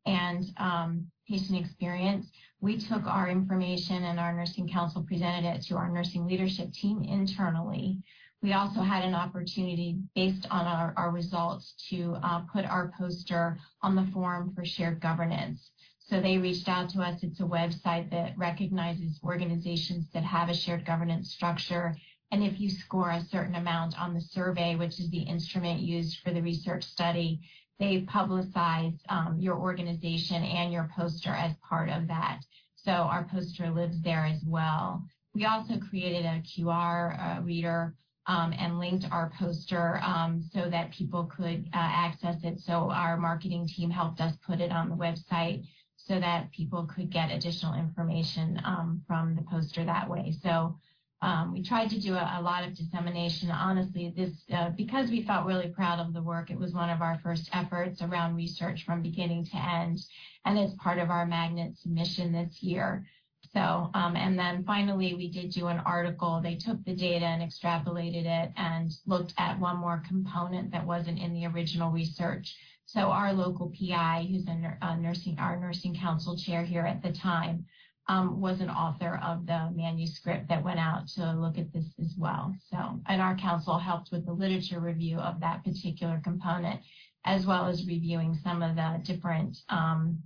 and 0.07 0.45
um, 0.57 1.07
patient 1.29 1.63
experience, 1.63 2.31
we 2.63 2.79
took 2.79 3.05
our 3.07 3.29
information 3.29 4.05
and 4.05 4.19
our 4.19 4.33
nursing 4.33 4.67
council 4.67 5.05
presented 5.07 5.47
it 5.47 5.61
to 5.67 5.77
our 5.77 5.91
nursing 5.91 6.27
leadership 6.27 6.73
team 6.73 7.03
internally. 7.03 7.99
We 8.41 8.55
also 8.55 8.81
had 8.81 9.05
an 9.05 9.15
opportunity 9.15 9.99
based 10.15 10.47
on 10.51 10.65
our, 10.67 10.95
our 10.97 11.11
results 11.11 11.75
to 11.91 12.17
uh, 12.23 12.41
put 12.51 12.65
our 12.65 12.91
poster 12.99 13.59
on 13.83 13.97
the 13.97 14.09
forum 14.15 14.55
for 14.55 14.65
shared 14.65 15.01
governance. 15.01 15.71
So 16.07 16.21
they 16.21 16.37
reached 16.37 16.69
out 16.69 16.91
to 16.91 17.01
us. 17.01 17.23
It's 17.23 17.41
a 17.41 17.45
website 17.45 18.11
that 18.11 18.37
recognizes 18.37 19.19
organizations 19.25 20.07
that 20.13 20.23
have 20.23 20.51
a 20.51 20.55
shared 20.55 20.85
governance 20.85 21.33
structure. 21.33 21.97
And 22.31 22.45
if 22.45 22.61
you 22.61 22.69
score 22.69 23.11
a 23.11 23.25
certain 23.25 23.55
amount 23.55 23.99
on 23.99 24.13
the 24.13 24.21
survey, 24.21 24.77
which 24.77 25.01
is 25.01 25.09
the 25.11 25.23
instrument 25.23 25.81
used 25.81 26.19
for 26.21 26.31
the 26.31 26.43
research 26.43 26.85
study, 26.85 27.41
they 27.79 28.03
publicize 28.03 28.99
um, 29.09 29.39
your 29.41 29.57
organization 29.57 30.43
and 30.43 30.73
your 30.73 30.91
poster 30.95 31.31
as 31.31 31.57
part 31.67 31.89
of 31.89 32.07
that. 32.09 32.41
So 32.77 32.93
our 32.93 33.25
poster 33.25 33.71
lives 33.71 34.03
there 34.03 34.27
as 34.27 34.43
well. 34.47 35.03
We 35.35 35.47
also 35.47 35.79
created 35.79 36.27
a 36.27 36.43
QR 36.43 37.39
uh, 37.39 37.43
reader 37.43 37.95
um, 38.27 38.53
and 38.59 38.79
linked 38.79 39.07
our 39.11 39.33
poster 39.39 40.01
um, 40.03 40.45
so 40.53 40.69
that 40.69 40.93
people 40.93 41.25
could 41.25 41.67
uh, 41.73 41.79
access 41.79 42.37
it. 42.45 42.61
So 42.61 42.91
our 42.91 43.17
marketing 43.17 43.67
team 43.67 43.91
helped 43.91 44.21
us 44.21 44.35
put 44.47 44.61
it 44.61 44.71
on 44.71 44.91
the 44.91 44.97
website 44.97 45.65
so 46.07 46.21
that 46.21 46.53
people 46.53 46.87
could 46.95 47.11
get 47.11 47.31
additional 47.31 47.75
information 47.75 48.61
um, 48.65 49.03
from 49.07 49.37
the 49.37 49.43
poster 49.43 49.85
that 49.85 50.09
way. 50.09 50.35
So 50.43 50.77
um, 51.23 51.53
we 51.53 51.63
tried 51.63 51.89
to 51.91 52.01
do 52.01 52.15
a, 52.15 52.39
a, 52.39 52.43
lot 52.43 52.65
of 52.65 52.77
dissemination. 52.77 53.51
Honestly, 53.51 54.13
this 54.15 54.33
uh, 54.55 54.71
because 54.77 55.11
we 55.11 55.25
felt 55.25 55.47
really 55.47 55.69
proud 55.69 55.99
of 55.99 56.13
the 56.13 56.23
work. 56.23 56.51
It 56.51 56.59
was 56.59 56.75
one 56.75 56.91
of 56.91 57.01
our 57.01 57.19
first 57.23 57.49
efforts 57.55 58.03
around 58.03 58.37
research 58.37 58.85
from 58.85 59.01
beginning 59.01 59.47
to 59.47 59.57
end, 59.57 60.01
and 60.45 60.59
it's 60.59 60.75
part 60.75 60.99
of 60.99 61.09
our 61.09 61.25
magnet 61.25 61.79
submission 61.79 62.33
this 62.33 62.63
year. 62.63 63.07
So, 63.55 63.91
um, 63.95 64.17
and 64.17 64.39
then 64.39 64.65
finally, 64.65 65.15
we 65.15 65.31
did 65.31 65.53
do 65.53 65.69
an 65.69 65.79
article. 65.79 66.41
They 66.43 66.57
took 66.57 66.85
the 66.85 66.95
data 66.95 67.25
and 67.25 67.43
extrapolated 67.43 68.27
it 68.27 68.53
and 68.57 68.91
looked 69.07 69.33
at 69.39 69.59
one 69.59 69.77
more 69.79 70.03
component 70.07 70.73
that 70.73 70.87
wasn't 70.87 71.21
in 71.21 71.33
the 71.33 71.47
original 71.47 71.91
research. 71.91 72.55
So 72.87 73.01
our 73.11 73.33
local 73.33 73.73
PI, 73.79 74.29
who's 74.31 74.47
a, 74.47 74.79
a 74.83 74.97
nursing, 74.97 75.39
our 75.39 75.59
nursing 75.59 75.95
council 75.95 76.37
chair 76.37 76.65
here 76.65 76.87
at 76.87 77.03
the 77.03 77.13
time, 77.13 77.67
um, 78.09 78.41
was 78.41 78.61
an 78.61 78.69
author 78.69 79.19
of 79.25 79.47
the 79.47 79.71
manuscript 79.75 80.49
that 80.49 80.63
went 80.63 80.79
out 80.79 81.09
to 81.09 81.33
look 81.33 81.57
at 81.57 81.73
this 81.73 81.87
as 81.99 82.15
well. 82.19 82.55
So, 82.71 83.01
and 83.07 83.23
our 83.23 83.37
council 83.37 83.79
helped 83.79 84.11
with 84.13 84.27
the 84.27 84.33
literature 84.33 84.81
review 84.81 85.19
of 85.19 85.41
that 85.41 85.65
particular 85.65 86.21
component, 86.23 86.81
as 87.25 87.47
well 87.47 87.67
as 87.67 87.87
reviewing 87.87 88.35
some 88.45 88.63
of 88.63 88.77
the 88.77 89.01
different 89.05 89.57
um, 89.71 90.23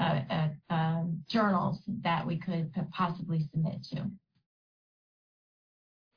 uh, 0.00 0.20
uh, 0.30 0.48
uh, 0.70 1.02
journals 1.28 1.80
that 2.02 2.26
we 2.26 2.38
could 2.38 2.72
possibly 2.92 3.46
submit 3.50 3.84
to. 3.84 4.10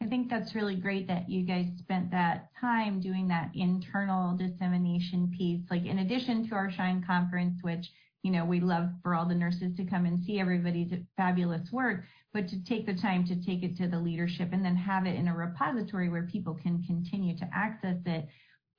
I 0.06 0.08
think 0.08 0.30
that's 0.30 0.54
really 0.54 0.76
great 0.76 1.08
that 1.08 1.28
you 1.28 1.42
guys 1.42 1.66
spent 1.80 2.12
that 2.12 2.50
time 2.62 3.02
doing 3.02 3.28
that 3.30 3.50
internal 3.56 4.38
dissemination 4.38 5.34
piece. 5.36 5.62
Like 5.72 5.84
in 5.86 5.98
addition 5.98 6.48
to 6.48 6.54
our 6.54 6.70
Shine 6.70 7.04
conference, 7.04 7.58
which 7.64 7.92
you 8.22 8.32
know 8.32 8.46
we 8.46 8.60
love 8.60 8.90
for 9.02 9.16
all 9.16 9.28
the 9.28 9.34
nurses 9.34 9.76
to 9.78 9.84
come 9.84 10.06
and 10.06 10.24
see 10.24 10.40
everybody's 10.40 10.94
fabulous 11.18 11.72
work, 11.72 12.04
but 12.34 12.48
to 12.50 12.64
take 12.66 12.86
the 12.86 12.94
time 12.94 13.26
to 13.26 13.36
take 13.44 13.64
it 13.64 13.76
to 13.78 13.88
the 13.88 13.98
leadership 13.98 14.50
and 14.52 14.64
then 14.64 14.76
have 14.76 15.08
it 15.08 15.16
in 15.16 15.28
a 15.28 15.36
repository 15.36 16.08
where 16.08 16.28
people 16.28 16.54
can 16.54 16.84
continue 16.84 17.36
to 17.38 17.50
access 17.52 17.98
it 18.06 18.28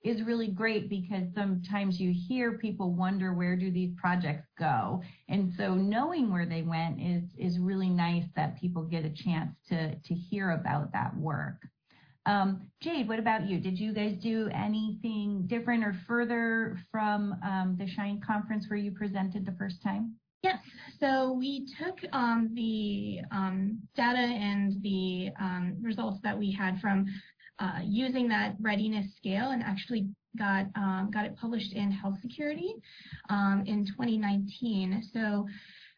is 0.02 0.22
really 0.22 0.48
great 0.48 0.88
because 0.88 1.24
sometimes 1.34 1.98
you 1.98 2.12
hear 2.14 2.58
people 2.58 2.92
wonder 2.92 3.34
where 3.34 3.56
do 3.56 3.70
these 3.70 3.92
projects 3.96 4.46
go 4.58 5.02
and 5.28 5.52
so 5.56 5.74
knowing 5.74 6.32
where 6.32 6.46
they 6.46 6.62
went 6.62 7.00
is 7.00 7.24
is 7.38 7.58
really 7.58 7.88
nice 7.88 8.24
that 8.36 8.60
people 8.60 8.82
get 8.82 9.04
a 9.04 9.10
chance 9.10 9.50
to 9.68 9.94
to 9.96 10.14
hear 10.14 10.52
about 10.52 10.92
that 10.92 11.16
work 11.16 11.56
um, 12.26 12.68
Jade, 12.80 13.08
what 13.08 13.20
about 13.20 13.46
you? 13.46 13.60
Did 13.60 13.78
you 13.78 13.92
guys 13.92 14.16
do 14.20 14.50
anything 14.52 15.44
different 15.46 15.84
or 15.84 15.96
further 16.08 16.76
from 16.90 17.36
um, 17.44 17.76
the 17.78 17.86
Shine 17.86 18.20
conference 18.20 18.66
where 18.68 18.76
you 18.76 18.90
presented 18.90 19.46
the 19.46 19.52
first 19.52 19.80
time? 19.80 20.16
Yes, 20.42 20.58
so 21.00 21.32
we 21.32 21.66
took 21.78 21.98
um, 22.12 22.50
the 22.54 23.20
um, 23.30 23.80
data 23.94 24.18
and 24.18 24.80
the 24.82 25.30
um, 25.40 25.76
results 25.80 26.20
that 26.22 26.36
we 26.38 26.52
had 26.52 26.80
from 26.80 27.06
uh, 27.58 27.80
using 27.82 28.28
that 28.28 28.54
readiness 28.60 29.06
scale 29.16 29.50
and 29.50 29.62
actually 29.62 30.06
got 30.38 30.66
um, 30.74 31.10
got 31.12 31.24
it 31.24 31.36
published 31.36 31.72
in 31.72 31.90
Health 31.90 32.16
Security 32.20 32.74
um, 33.30 33.64
in 33.66 33.86
2019. 33.86 35.02
So 35.12 35.46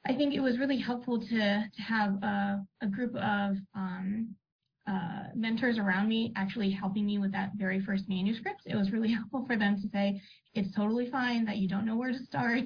I 0.07 0.15
think 0.15 0.35
it 0.35 0.41
was 0.41 0.59
really 0.59 0.79
helpful 0.79 1.19
to 1.21 1.29
to 1.29 1.83
have 1.83 2.15
a, 2.23 2.65
a 2.83 2.87
group 2.87 3.15
of 3.17 3.57
um, 3.75 4.35
uh, 4.89 5.25
mentors 5.35 5.79
around 5.79 6.09
me 6.09 6.33
actually 6.37 6.71
helping 6.71 7.05
me 7.05 7.19
with 7.19 7.33
that 7.33 7.51
very 7.57 7.81
first 7.81 8.09
manuscript. 8.09 8.63
It 8.67 8.77
was 8.77 8.91
really 8.91 9.13
helpful 9.15 9.45
for 9.47 9.57
them 9.57 9.81
to 9.83 9.89
say 9.89 10.21
it's 10.55 10.75
totally 10.75 11.11
fine 11.11 11.45
that 11.45 11.59
you 11.59 11.69
don't 11.69 11.85
know 11.85 11.97
where 11.97 12.13
to 12.13 12.19
start 12.19 12.65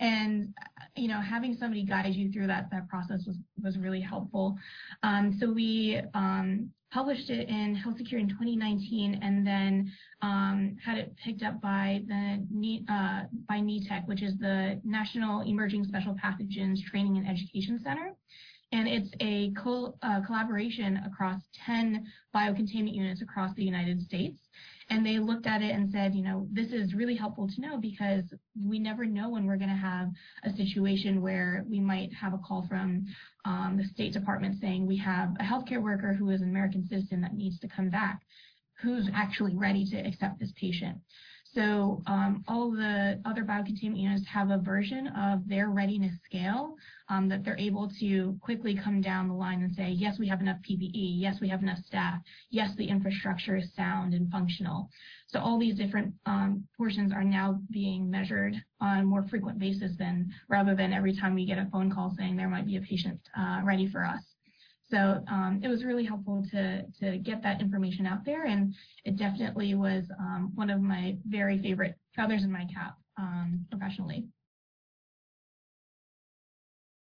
and 0.00 0.52
you 0.96 1.08
know 1.08 1.20
having 1.20 1.54
somebody 1.54 1.84
guide 1.84 2.14
you 2.14 2.30
through 2.32 2.48
that 2.48 2.68
that 2.70 2.88
process 2.88 3.24
was 3.26 3.36
was 3.62 3.78
really 3.78 4.00
helpful 4.00 4.56
um, 5.04 5.36
so 5.38 5.52
we 5.52 6.00
um, 6.14 6.68
published 6.94 7.28
it 7.28 7.48
in 7.48 7.74
Health 7.74 7.98
Secure 7.98 8.20
in 8.20 8.28
2019 8.28 9.18
and 9.20 9.44
then 9.44 9.92
um, 10.22 10.76
had 10.82 10.96
it 10.96 11.12
picked 11.22 11.42
up 11.42 11.60
by 11.60 12.00
the 12.06 12.84
uh, 12.88 13.22
by 13.48 13.56
NETEC, 13.56 14.06
which 14.06 14.22
is 14.22 14.38
the 14.38 14.80
National 14.84 15.40
Emerging 15.42 15.84
Special 15.84 16.14
Pathogens 16.14 16.78
Training 16.88 17.16
and 17.16 17.28
Education 17.28 17.80
Center. 17.82 18.12
And 18.70 18.86
it's 18.88 19.10
a 19.20 19.52
uh, 20.02 20.20
collaboration 20.24 21.00
across 21.04 21.40
10 21.66 22.06
biocontainment 22.34 22.94
units 22.94 23.22
across 23.22 23.54
the 23.54 23.64
United 23.64 24.00
States. 24.00 24.38
And 24.90 25.04
they 25.04 25.18
looked 25.18 25.46
at 25.46 25.62
it 25.62 25.74
and 25.74 25.90
said, 25.90 26.14
you 26.14 26.22
know, 26.22 26.46
this 26.52 26.72
is 26.72 26.94
really 26.94 27.16
helpful 27.16 27.48
to 27.48 27.60
know 27.60 27.78
because 27.78 28.24
we 28.62 28.78
never 28.78 29.06
know 29.06 29.30
when 29.30 29.46
we're 29.46 29.56
going 29.56 29.70
to 29.70 29.74
have 29.74 30.10
a 30.44 30.50
situation 30.56 31.22
where 31.22 31.64
we 31.68 31.80
might 31.80 32.12
have 32.12 32.34
a 32.34 32.38
call 32.38 32.66
from 32.68 33.06
um, 33.44 33.76
the 33.78 33.84
State 33.84 34.12
Department 34.12 34.60
saying 34.60 34.86
we 34.86 34.98
have 34.98 35.30
a 35.40 35.42
healthcare 35.42 35.82
worker 35.82 36.12
who 36.12 36.30
is 36.30 36.42
an 36.42 36.50
American 36.50 36.86
citizen 36.86 37.20
that 37.22 37.34
needs 37.34 37.58
to 37.60 37.68
come 37.68 37.88
back, 37.88 38.20
who's 38.82 39.08
actually 39.14 39.56
ready 39.56 39.86
to 39.90 39.96
accept 39.96 40.38
this 40.38 40.52
patient. 40.60 40.98
So 41.54 42.02
um, 42.06 42.42
all 42.48 42.72
the 42.72 43.20
other 43.24 43.44
biocontainment 43.44 44.00
units 44.00 44.26
have 44.26 44.50
a 44.50 44.58
version 44.58 45.06
of 45.08 45.48
their 45.48 45.70
readiness 45.70 46.14
scale 46.24 46.74
um, 47.08 47.28
that 47.28 47.44
they're 47.44 47.58
able 47.58 47.88
to 48.00 48.36
quickly 48.40 48.76
come 48.82 49.00
down 49.00 49.28
the 49.28 49.34
line 49.34 49.62
and 49.62 49.72
say, 49.72 49.90
yes, 49.90 50.18
we 50.18 50.26
have 50.26 50.40
enough 50.40 50.58
PPE, 50.68 51.20
yes, 51.20 51.36
we 51.40 51.48
have 51.48 51.62
enough 51.62 51.78
staff, 51.86 52.20
yes, 52.50 52.70
the 52.76 52.88
infrastructure 52.88 53.56
is 53.56 53.72
sound 53.76 54.14
and 54.14 54.30
functional. 54.32 54.90
So 55.28 55.38
all 55.38 55.58
these 55.58 55.76
different 55.76 56.12
um, 56.26 56.64
portions 56.76 57.12
are 57.12 57.24
now 57.24 57.60
being 57.70 58.10
measured 58.10 58.54
on 58.80 58.98
a 58.98 59.04
more 59.04 59.24
frequent 59.28 59.60
basis 59.60 59.92
than 59.96 60.32
rather 60.48 60.74
than 60.74 60.92
every 60.92 61.16
time 61.16 61.34
we 61.34 61.46
get 61.46 61.58
a 61.58 61.68
phone 61.70 61.92
call 61.92 62.14
saying 62.18 62.36
there 62.36 62.48
might 62.48 62.66
be 62.66 62.76
a 62.76 62.80
patient 62.80 63.20
uh, 63.38 63.60
ready 63.62 63.86
for 63.86 64.04
us. 64.04 64.33
So 64.94 65.24
um, 65.26 65.60
it 65.64 65.66
was 65.66 65.84
really 65.84 66.04
helpful 66.04 66.44
to, 66.52 66.84
to 67.00 67.18
get 67.18 67.42
that 67.42 67.60
information 67.60 68.06
out 68.06 68.24
there, 68.24 68.44
and 68.44 68.72
it 69.04 69.16
definitely 69.16 69.74
was 69.74 70.04
um, 70.20 70.52
one 70.54 70.70
of 70.70 70.80
my 70.80 71.16
very 71.26 71.60
favorite 71.60 71.96
feathers 72.14 72.44
in 72.44 72.52
my 72.52 72.64
cap 72.72 72.94
um, 73.18 73.66
professionally. 73.70 74.28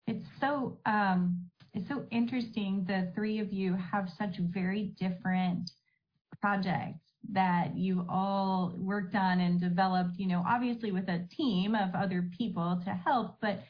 It's 0.06 0.24
so 0.40 0.78
um, 0.86 1.50
it's 1.74 1.90
so 1.90 2.06
interesting. 2.12 2.86
The 2.88 3.12
three 3.16 3.40
of 3.40 3.52
you 3.52 3.76
have 3.92 4.08
such 4.20 4.38
very 4.38 4.94
different 5.00 5.72
projects 6.40 7.06
that 7.32 7.76
you 7.76 8.06
all 8.08 8.72
worked 8.78 9.16
on 9.16 9.40
and 9.40 9.60
developed. 9.60 10.20
You 10.20 10.28
know, 10.28 10.44
obviously 10.48 10.92
with 10.92 11.10
a 11.10 11.26
team 11.36 11.74
of 11.74 11.96
other 11.96 12.30
people 12.38 12.80
to 12.86 12.92
help, 12.92 13.38
but 13.42 13.64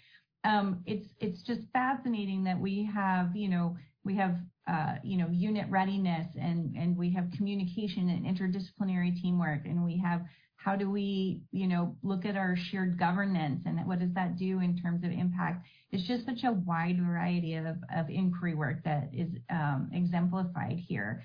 um, 0.44 0.82
it's 0.86 1.08
it's 1.20 1.42
just 1.42 1.62
fascinating 1.72 2.44
that 2.44 2.60
we 2.60 2.90
have 2.94 3.34
you 3.34 3.48
know 3.50 3.78
we 4.04 4.16
have 4.16 4.36
uh, 4.68 4.96
you 5.04 5.18
know 5.18 5.28
unit 5.32 5.68
readiness 5.70 6.28
and 6.40 6.76
and 6.76 6.96
we 6.98 7.12
have 7.12 7.32
communication 7.36 8.10
and 8.10 8.26
interdisciplinary 8.26 9.20
teamwork 9.22 9.66
and 9.66 9.84
we 9.84 9.98
have 9.98 10.22
how 10.58 10.76
do 10.76 10.90
we 10.90 11.42
you 11.52 11.68
know 11.68 11.96
look 12.04 12.26
at 12.26 12.36
our 12.36 12.56
shared 12.56 13.00
governance 13.00 13.62
and 13.66 13.86
what 13.88 14.00
does 14.00 14.14
that 14.14 14.38
do 14.38 14.60
in 14.60 14.78
terms 14.78 15.04
of 15.04 15.12
impact? 15.12 15.66
It's 15.92 16.08
just 16.08 16.26
such 16.26 16.44
a 16.44 16.52
wide 16.52 17.00
variety 17.02 17.56
of, 17.56 17.66
of 17.96 18.10
inquiry 18.10 18.54
work 18.54 18.84
that 18.84 19.10
is 19.14 19.30
um, 19.50 19.90
exemplified 19.94 20.78
here. 20.78 21.24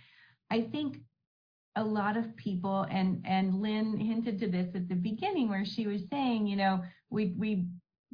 I 0.50 0.62
think 0.72 0.98
a 1.76 1.84
lot 1.84 2.16
of 2.16 2.36
people 2.36 2.86
and 2.90 3.20
and 3.26 3.60
lynn 3.60 3.98
hinted 3.98 4.38
to 4.38 4.48
this 4.48 4.68
at 4.74 4.88
the 4.88 4.94
beginning 4.94 5.48
where 5.48 5.64
she 5.64 5.86
was 5.86 6.02
saying 6.10 6.46
you 6.46 6.56
know 6.56 6.82
we 7.10 7.34
we 7.36 7.66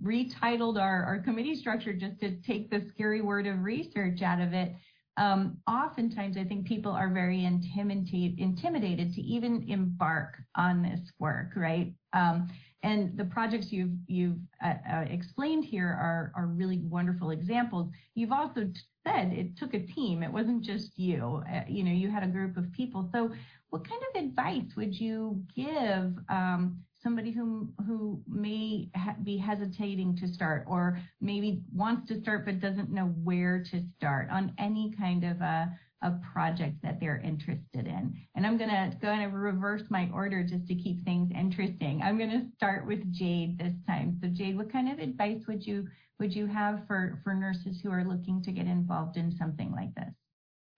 retitled 0.02 0.80
our, 0.80 1.04
our 1.04 1.19
committee 1.19 1.54
structure 1.54 1.92
just 1.92 2.21
to 2.21 2.37
take 2.42 2.71
the 2.71 2.85
scary 2.88 3.21
word 3.21 3.47
of 3.47 3.62
research 3.62 4.23
out 4.23 4.40
of 4.40 4.52
it. 4.52 4.75
Um, 5.16 5.59
oftentimes, 5.66 6.37
I 6.37 6.45
think 6.45 6.66
people 6.66 6.92
are 6.92 7.11
very 7.11 7.45
intimidated, 7.45 8.38
intimidated 8.38 9.12
to 9.14 9.21
even 9.21 9.69
embark 9.69 10.37
on 10.57 10.83
this 10.83 11.00
work, 11.19 11.52
right? 11.57 11.92
Um, 12.12 12.49
and 12.83 13.16
the 13.19 13.26
projects 13.26 13.71
you've 13.71 13.92
you've 14.07 14.38
uh, 14.64 14.75
uh, 14.90 15.04
explained 15.11 15.64
here 15.64 15.88
are 15.88 16.33
are 16.35 16.47
really 16.47 16.78
wonderful 16.78 17.30
examples. 17.30 17.90
You've 18.14 18.33
also 18.33 18.71
said 19.07 19.33
it 19.33 19.57
took 19.59 19.75
a 19.75 19.80
team; 19.80 20.23
it 20.23 20.33
wasn't 20.33 20.64
just 20.64 20.99
you. 20.99 21.42
Uh, 21.52 21.62
you 21.69 21.85
know, 21.85 21.92
you 21.92 22.11
had 22.11 22.23
a 22.23 22.28
group 22.28 22.57
of 22.57 22.73
people. 22.73 23.09
So, 23.12 23.30
what 23.69 23.87
kind 23.87 24.00
of 24.14 24.25
advice 24.25 24.75
would 24.76 24.99
you 24.99 25.42
give 25.54 26.14
um, 26.30 26.78
somebody 27.02 27.30
who 27.30 27.69
who 27.87 28.23
may 28.28 28.88
ha- 28.95 29.16
be 29.23 29.37
hesitating 29.37 30.16
to 30.16 30.28
start 30.28 30.64
or 30.66 31.00
maybe 31.21 31.62
wants 31.73 32.09
to 32.09 32.21
start 32.21 32.45
but 32.45 32.61
doesn't 32.61 32.90
know 32.90 33.07
where 33.25 33.62
to 33.71 33.83
start 33.97 34.28
on 34.30 34.52
any 34.59 34.92
kind 34.99 35.25
of 35.25 35.40
a 35.40 35.71
a 36.02 36.19
project 36.33 36.76
that 36.83 36.99
they're 36.99 37.21
interested 37.21 37.87
in. 37.87 38.16
And 38.35 38.47
I'm 38.47 38.57
going 38.57 38.71
to 38.71 38.97
kind 39.02 39.23
of 39.23 39.35
reverse 39.35 39.83
my 39.90 40.09
order 40.14 40.42
just 40.42 40.66
to 40.69 40.75
keep 40.75 41.04
things 41.04 41.30
interesting. 41.38 42.00
I'm 42.02 42.16
going 42.16 42.30
to 42.30 42.47
start 42.57 42.87
with 42.87 43.12
Jade 43.12 43.59
this 43.59 43.75
time. 43.87 44.19
So 44.23 44.28
Jade, 44.28 44.57
what 44.57 44.73
kind 44.73 44.90
of 44.90 44.99
advice 44.99 45.42
would 45.47 45.66
you 45.66 45.87
would 46.19 46.35
you 46.35 46.47
have 46.47 46.87
for 46.87 47.21
for 47.23 47.35
nurses 47.35 47.80
who 47.83 47.90
are 47.90 48.04
looking 48.04 48.42
to 48.42 48.52
get 48.52 48.66
involved 48.66 49.16
in 49.16 49.30
something 49.37 49.73
like 49.73 49.95
this? 49.95 50.14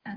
Uh, 0.06 0.16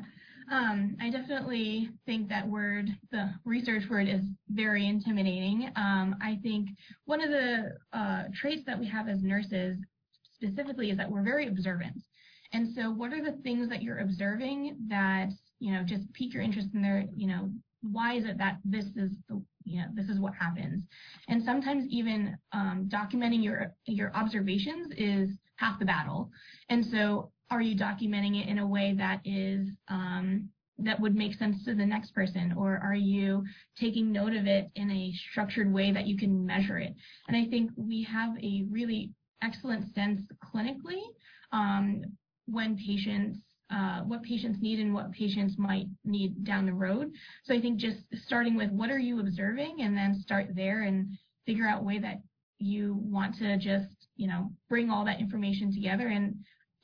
Um, 0.52 0.96
I 1.02 1.10
definitely 1.10 1.90
think 2.06 2.30
that 2.30 2.48
word, 2.48 2.90
the 3.12 3.32
research 3.46 3.84
word, 3.90 4.08
is 4.08 4.22
very 4.50 4.88
intimidating. 4.88 5.72
Um, 5.76 6.16
I 6.22 6.40
think 6.44 6.70
one 7.06 7.22
of 7.22 7.30
the 7.30 7.78
uh, 7.94 8.24
traits 8.34 8.62
that 8.66 8.80
we 8.80 8.88
have 8.88 9.08
as 9.08 9.24
nurses 9.24 9.78
specifically 10.36 10.92
is 10.92 10.98
that 10.98 11.10
we're 11.10 11.24
very 11.24 11.48
observant. 11.48 12.02
And 12.54 12.74
so, 12.76 12.92
what 12.92 13.12
are 13.12 13.24
the 13.24 13.38
things 13.44 13.70
that 13.70 13.82
you're 13.82 14.00
observing 14.00 14.78
that 14.88 15.30
you 15.60 15.74
know 15.74 15.84
just 15.84 16.12
pique 16.14 16.34
your 16.34 16.44
interest 16.44 16.70
in 16.74 16.82
their, 16.82 17.06
you 17.16 17.28
know, 17.28 17.50
why 17.92 18.14
is 18.14 18.26
it 18.26 18.38
that 18.38 18.60
this 18.64 18.86
is 18.96 19.12
the 19.30 19.42
you 19.64 19.80
know 19.80 19.88
this 19.94 20.10
is 20.10 20.20
what 20.20 20.34
happens 20.36 20.84
and 21.28 21.44
sometimes 21.44 21.86
even 21.90 22.38
um, 22.52 22.88
documenting 22.92 23.44
your 23.44 23.74
your 23.86 24.16
observations 24.16 24.94
is 24.98 25.30
half 25.58 25.80
the 25.80 25.86
battle 25.86 26.30
and 26.70 26.86
so 26.86 27.32
are 27.52 27.62
you 27.62 27.76
documenting 27.76 28.42
it 28.42 28.50
in 28.50 28.60
a 28.60 28.68
way 28.68 28.96
that 28.98 29.22
is 29.24 29.70
um, 29.88 30.50
that 30.80 31.00
would 31.00 31.16
make 31.16 31.36
sense 31.36 31.64
to 31.64 31.74
the 31.74 31.86
next 31.86 32.14
person? 32.14 32.54
Or 32.58 32.78
are 32.84 32.96
you 32.96 33.44
taking 33.80 34.12
note 34.12 34.36
of 34.36 34.46
it 34.46 34.70
in 34.76 34.92
a 34.92 35.14
structured 35.32 35.72
way 35.72 35.92
that 35.92 36.08
you 36.08 36.18
can 36.18 36.46
measure 36.46 36.80
it? 36.80 36.94
And 37.28 37.38
i 37.38 37.46
think 37.50 37.72
we 37.78 38.04
have 38.04 38.38
a 38.42 38.66
really 38.70 39.12
excellent 39.42 39.94
sense 39.94 40.22
clinically 40.44 41.02
um, 41.52 42.04
when 42.46 42.78
patients 42.78 43.40
uh, 43.72 44.02
what 44.02 44.22
patients 44.22 44.60
need 44.62 44.80
and 44.80 44.94
what 44.94 45.12
patients 45.12 45.56
might 45.58 45.88
need 46.04 46.44
down 46.44 46.66
the 46.66 46.74
road. 46.74 47.12
So 47.44 47.54
i 47.54 47.62
think 47.62 47.80
just 47.80 48.00
starting 48.26 48.56
with 48.56 48.72
what 48.72 48.90
are 48.90 49.00
you 49.00 49.20
observing 49.20 49.78
and 49.82 49.96
then 49.96 50.20
start 50.20 50.48
there 50.56 50.84
and 50.84 51.18
figure 51.46 51.68
out 51.68 51.84
way 51.84 52.00
that 52.00 52.22
you 52.60 52.96
want 53.02 53.36
to 53.36 53.58
just 53.58 54.08
you 54.16 54.28
know 54.28 54.52
bring 54.70 54.90
all 54.90 55.06
that 55.06 55.20
information 55.20 55.74
together 55.74 56.08
and 56.08 56.36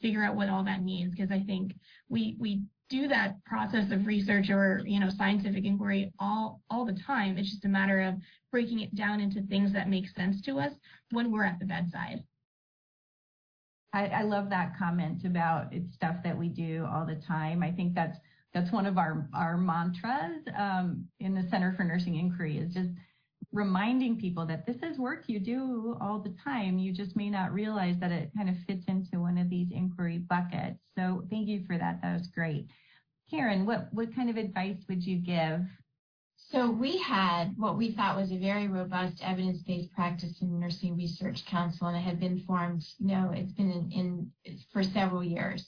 figure 0.01 0.23
out 0.23 0.35
what 0.35 0.49
all 0.49 0.63
that 0.63 0.83
means 0.83 1.13
because 1.13 1.31
I 1.31 1.39
think 1.39 1.73
we 2.09 2.35
we 2.39 2.61
do 2.89 3.07
that 3.07 3.43
process 3.45 3.91
of 3.91 4.05
research 4.05 4.49
or 4.49 4.81
you 4.85 4.99
know 4.99 5.09
scientific 5.09 5.63
inquiry 5.63 6.11
all 6.19 6.61
all 6.69 6.85
the 6.85 6.97
time. 7.07 7.37
It's 7.37 7.49
just 7.49 7.65
a 7.65 7.69
matter 7.69 8.01
of 8.01 8.15
breaking 8.51 8.81
it 8.81 8.93
down 8.95 9.21
into 9.21 9.41
things 9.43 9.71
that 9.73 9.89
make 9.89 10.09
sense 10.09 10.41
to 10.41 10.59
us 10.59 10.73
when 11.11 11.31
we're 11.31 11.45
at 11.45 11.59
the 11.59 11.65
bedside. 11.65 12.23
I, 13.93 14.07
I 14.07 14.21
love 14.23 14.49
that 14.49 14.77
comment 14.77 15.25
about 15.25 15.73
it's 15.73 15.93
stuff 15.93 16.17
that 16.23 16.37
we 16.37 16.49
do 16.49 16.87
all 16.91 17.05
the 17.05 17.21
time. 17.27 17.63
I 17.63 17.71
think 17.71 17.93
that's 17.93 18.17
that's 18.53 18.71
one 18.71 18.85
of 18.85 18.97
our 18.97 19.27
our 19.33 19.57
mantras 19.57 20.43
um, 20.57 21.05
in 21.19 21.33
the 21.33 21.47
Center 21.49 21.73
for 21.75 21.83
Nursing 21.83 22.15
Inquiry 22.15 22.57
is 22.57 22.73
just 22.73 22.89
reminding 23.51 24.17
people 24.17 24.45
that 24.45 24.65
this 24.65 24.77
is 24.81 24.97
work 24.97 25.23
you 25.27 25.39
do 25.39 25.97
all 25.99 26.19
the 26.19 26.33
time. 26.43 26.77
You 26.77 26.93
just 26.93 27.15
may 27.15 27.29
not 27.29 27.53
realize 27.53 27.95
that 27.99 28.11
it 28.11 28.31
kind 28.35 28.49
of 28.49 28.55
fits 28.65 28.85
into 28.87 29.19
one 29.19 29.37
of 29.37 29.49
these 29.49 29.67
inquiry 29.71 30.19
buckets. 30.19 30.79
So 30.97 31.23
thank 31.29 31.47
you 31.47 31.63
for 31.67 31.77
that. 31.77 31.99
That 32.01 32.13
was 32.13 32.27
great. 32.27 32.67
Karen, 33.29 33.65
what, 33.65 33.87
what 33.91 34.15
kind 34.15 34.29
of 34.29 34.37
advice 34.37 34.77
would 34.87 35.03
you 35.03 35.17
give? 35.17 35.61
So 36.35 36.69
we 36.69 36.97
had 36.97 37.53
what 37.57 37.77
we 37.77 37.93
thought 37.93 38.17
was 38.17 38.31
a 38.31 38.37
very 38.37 38.67
robust 38.67 39.21
evidence-based 39.21 39.93
practice 39.93 40.41
in 40.41 40.59
Nursing 40.59 40.97
Research 40.97 41.45
Council, 41.45 41.87
and 41.87 41.95
it 41.95 42.01
had 42.01 42.19
been 42.19 42.43
formed, 42.45 42.83
you 42.99 43.07
know, 43.07 43.31
it's 43.33 43.53
been 43.53 43.71
in, 43.71 43.91
in 43.91 44.31
for 44.73 44.83
several 44.83 45.23
years. 45.23 45.65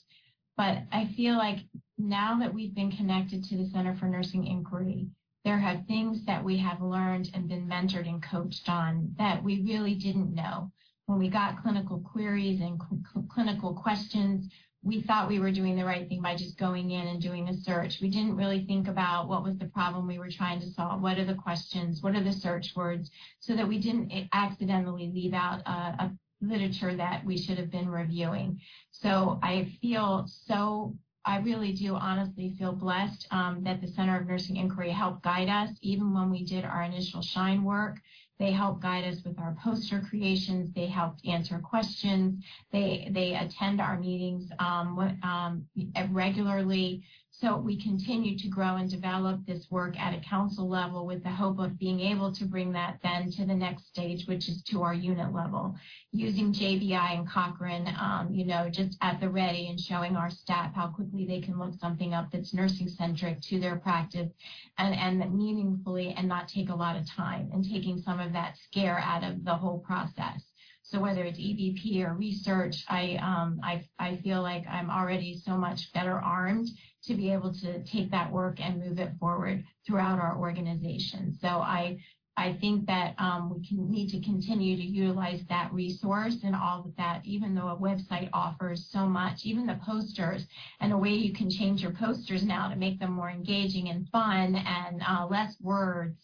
But 0.56 0.78
I 0.92 1.10
feel 1.16 1.36
like 1.36 1.58
now 1.96 2.38
that 2.40 2.52
we've 2.52 2.74
been 2.74 2.92
connected 2.92 3.44
to 3.44 3.56
the 3.56 3.68
Center 3.70 3.96
for 3.98 4.06
Nursing 4.06 4.46
Inquiry, 4.46 5.08
there 5.44 5.58
have 5.58 5.86
things 5.86 6.24
that 6.24 6.42
we 6.42 6.56
have 6.58 6.80
learned 6.80 7.30
and 7.34 7.48
been 7.48 7.68
mentored 7.68 8.08
and 8.08 8.22
coached 8.22 8.68
on 8.68 9.14
that 9.18 9.42
we 9.42 9.62
really 9.62 9.94
didn't 9.94 10.34
know. 10.34 10.72
When 11.06 11.18
we 11.18 11.28
got 11.28 11.62
clinical 11.62 12.00
queries 12.00 12.60
and 12.60 12.80
cl- 12.80 13.26
clinical 13.28 13.74
questions, 13.74 14.48
we 14.82 15.02
thought 15.02 15.28
we 15.28 15.40
were 15.40 15.50
doing 15.52 15.76
the 15.76 15.84
right 15.84 16.08
thing 16.08 16.22
by 16.22 16.36
just 16.36 16.58
going 16.58 16.90
in 16.90 17.08
and 17.08 17.20
doing 17.20 17.48
a 17.48 17.56
search. 17.56 18.00
We 18.00 18.10
didn't 18.10 18.36
really 18.36 18.64
think 18.66 18.88
about 18.88 19.28
what 19.28 19.42
was 19.42 19.58
the 19.58 19.66
problem 19.66 20.06
we 20.06 20.18
were 20.18 20.30
trying 20.30 20.60
to 20.60 20.70
solve. 20.70 21.02
What 21.02 21.18
are 21.18 21.24
the 21.24 21.34
questions? 21.34 22.02
What 22.02 22.14
are 22.14 22.24
the 22.24 22.32
search 22.32 22.72
words? 22.74 23.10
So 23.40 23.54
that 23.54 23.68
we 23.68 23.78
didn't 23.78 24.12
accidentally 24.32 25.10
leave 25.14 25.34
out 25.34 25.60
a, 25.66 25.70
a 25.70 26.12
literature 26.40 26.94
that 26.96 27.24
we 27.24 27.38
should 27.38 27.58
have 27.58 27.70
been 27.70 27.88
reviewing. 27.88 28.60
So 28.90 29.38
I 29.42 29.72
feel 29.80 30.26
so 30.26 30.96
I 31.24 31.38
really 31.38 31.72
do 31.72 31.94
honestly 31.94 32.54
feel 32.58 32.72
blessed 32.72 33.26
um, 33.30 33.64
that 33.64 33.80
the 33.80 33.88
Center 33.88 34.20
of 34.20 34.26
Nursing 34.26 34.56
Inquiry 34.56 34.90
helped 34.90 35.22
guide 35.22 35.48
us, 35.48 35.70
even 35.80 36.12
when 36.12 36.30
we 36.30 36.44
did 36.44 36.64
our 36.64 36.82
initial 36.82 37.22
SHINE 37.22 37.64
work. 37.64 38.00
They 38.38 38.50
helped 38.50 38.82
guide 38.82 39.04
us 39.04 39.22
with 39.24 39.38
our 39.38 39.56
poster 39.62 40.00
creations. 40.00 40.72
They 40.74 40.86
helped 40.86 41.24
answer 41.26 41.58
questions. 41.60 42.44
They 42.72 43.08
they 43.12 43.34
attend 43.34 43.80
our 43.80 43.98
meetings 43.98 44.50
um, 44.58 44.98
um, 45.22 45.66
regularly. 46.10 47.04
So 47.44 47.58
we 47.58 47.78
continue 47.78 48.38
to 48.38 48.48
grow 48.48 48.76
and 48.76 48.90
develop 48.90 49.44
this 49.44 49.70
work 49.70 50.00
at 50.00 50.14
a 50.14 50.20
council 50.26 50.66
level 50.66 51.04
with 51.04 51.22
the 51.22 51.30
hope 51.30 51.58
of 51.58 51.78
being 51.78 52.00
able 52.00 52.32
to 52.32 52.46
bring 52.46 52.72
that 52.72 53.00
then 53.02 53.30
to 53.32 53.44
the 53.44 53.54
next 53.54 53.86
stage, 53.88 54.26
which 54.26 54.48
is 54.48 54.62
to 54.70 54.80
our 54.80 54.94
unit 54.94 55.30
level, 55.34 55.76
using 56.10 56.54
JBI 56.54 57.18
and 57.18 57.28
Cochrane, 57.28 57.94
um, 58.00 58.30
you 58.32 58.46
know, 58.46 58.70
just 58.70 58.96
at 59.02 59.20
the 59.20 59.28
ready 59.28 59.68
and 59.68 59.78
showing 59.78 60.16
our 60.16 60.30
staff 60.30 60.74
how 60.74 60.86
quickly 60.86 61.26
they 61.26 61.42
can 61.42 61.58
look 61.58 61.74
something 61.74 62.14
up 62.14 62.30
that's 62.32 62.54
nursing 62.54 62.88
centric 62.88 63.42
to 63.42 63.60
their 63.60 63.76
practice 63.76 64.30
and, 64.78 64.94
and 64.94 65.36
meaningfully 65.36 66.14
and 66.16 66.26
not 66.26 66.48
take 66.48 66.70
a 66.70 66.74
lot 66.74 66.96
of 66.96 67.06
time 67.06 67.50
and 67.52 67.62
taking 67.62 68.00
some 68.00 68.20
of 68.20 68.32
that 68.32 68.56
scare 68.56 69.00
out 69.00 69.22
of 69.22 69.44
the 69.44 69.54
whole 69.54 69.80
process. 69.80 70.53
So 70.86 71.00
whether 71.00 71.24
it's 71.24 71.38
EBP 71.38 72.04
or 72.04 72.14
research, 72.14 72.84
I, 72.88 73.18
um, 73.22 73.58
I, 73.62 73.86
I 73.98 74.16
feel 74.18 74.42
like 74.42 74.66
I'm 74.68 74.90
already 74.90 75.40
so 75.42 75.56
much 75.56 75.90
better 75.94 76.12
armed 76.12 76.68
to 77.04 77.14
be 77.14 77.32
able 77.32 77.54
to 77.54 77.82
take 77.84 78.10
that 78.10 78.30
work 78.30 78.60
and 78.60 78.84
move 78.84 78.98
it 78.98 79.12
forward 79.18 79.64
throughout 79.86 80.18
our 80.18 80.38
organization. 80.38 81.38
So 81.40 81.48
I, 81.48 81.98
I 82.36 82.58
think 82.60 82.86
that 82.86 83.14
um, 83.18 83.54
we 83.54 83.66
can 83.66 83.90
need 83.90 84.10
to 84.10 84.20
continue 84.20 84.76
to 84.76 84.82
utilize 84.82 85.40
that 85.48 85.72
resource 85.72 86.36
and 86.44 86.54
all 86.54 86.84
of 86.84 86.96
that, 86.96 87.24
even 87.24 87.54
though 87.54 87.68
a 87.68 87.76
website 87.76 88.28
offers 88.34 88.86
so 88.90 89.06
much, 89.06 89.44
even 89.44 89.66
the 89.66 89.80
posters 89.86 90.46
and 90.80 90.92
a 90.92 90.98
way 90.98 91.14
you 91.14 91.32
can 91.32 91.48
change 91.48 91.80
your 91.80 91.92
posters 91.92 92.44
now 92.44 92.68
to 92.68 92.76
make 92.76 92.98
them 92.98 93.12
more 93.12 93.30
engaging 93.30 93.88
and 93.88 94.08
fun 94.10 94.56
and 94.56 95.02
uh, 95.08 95.26
less 95.26 95.56
words 95.62 96.18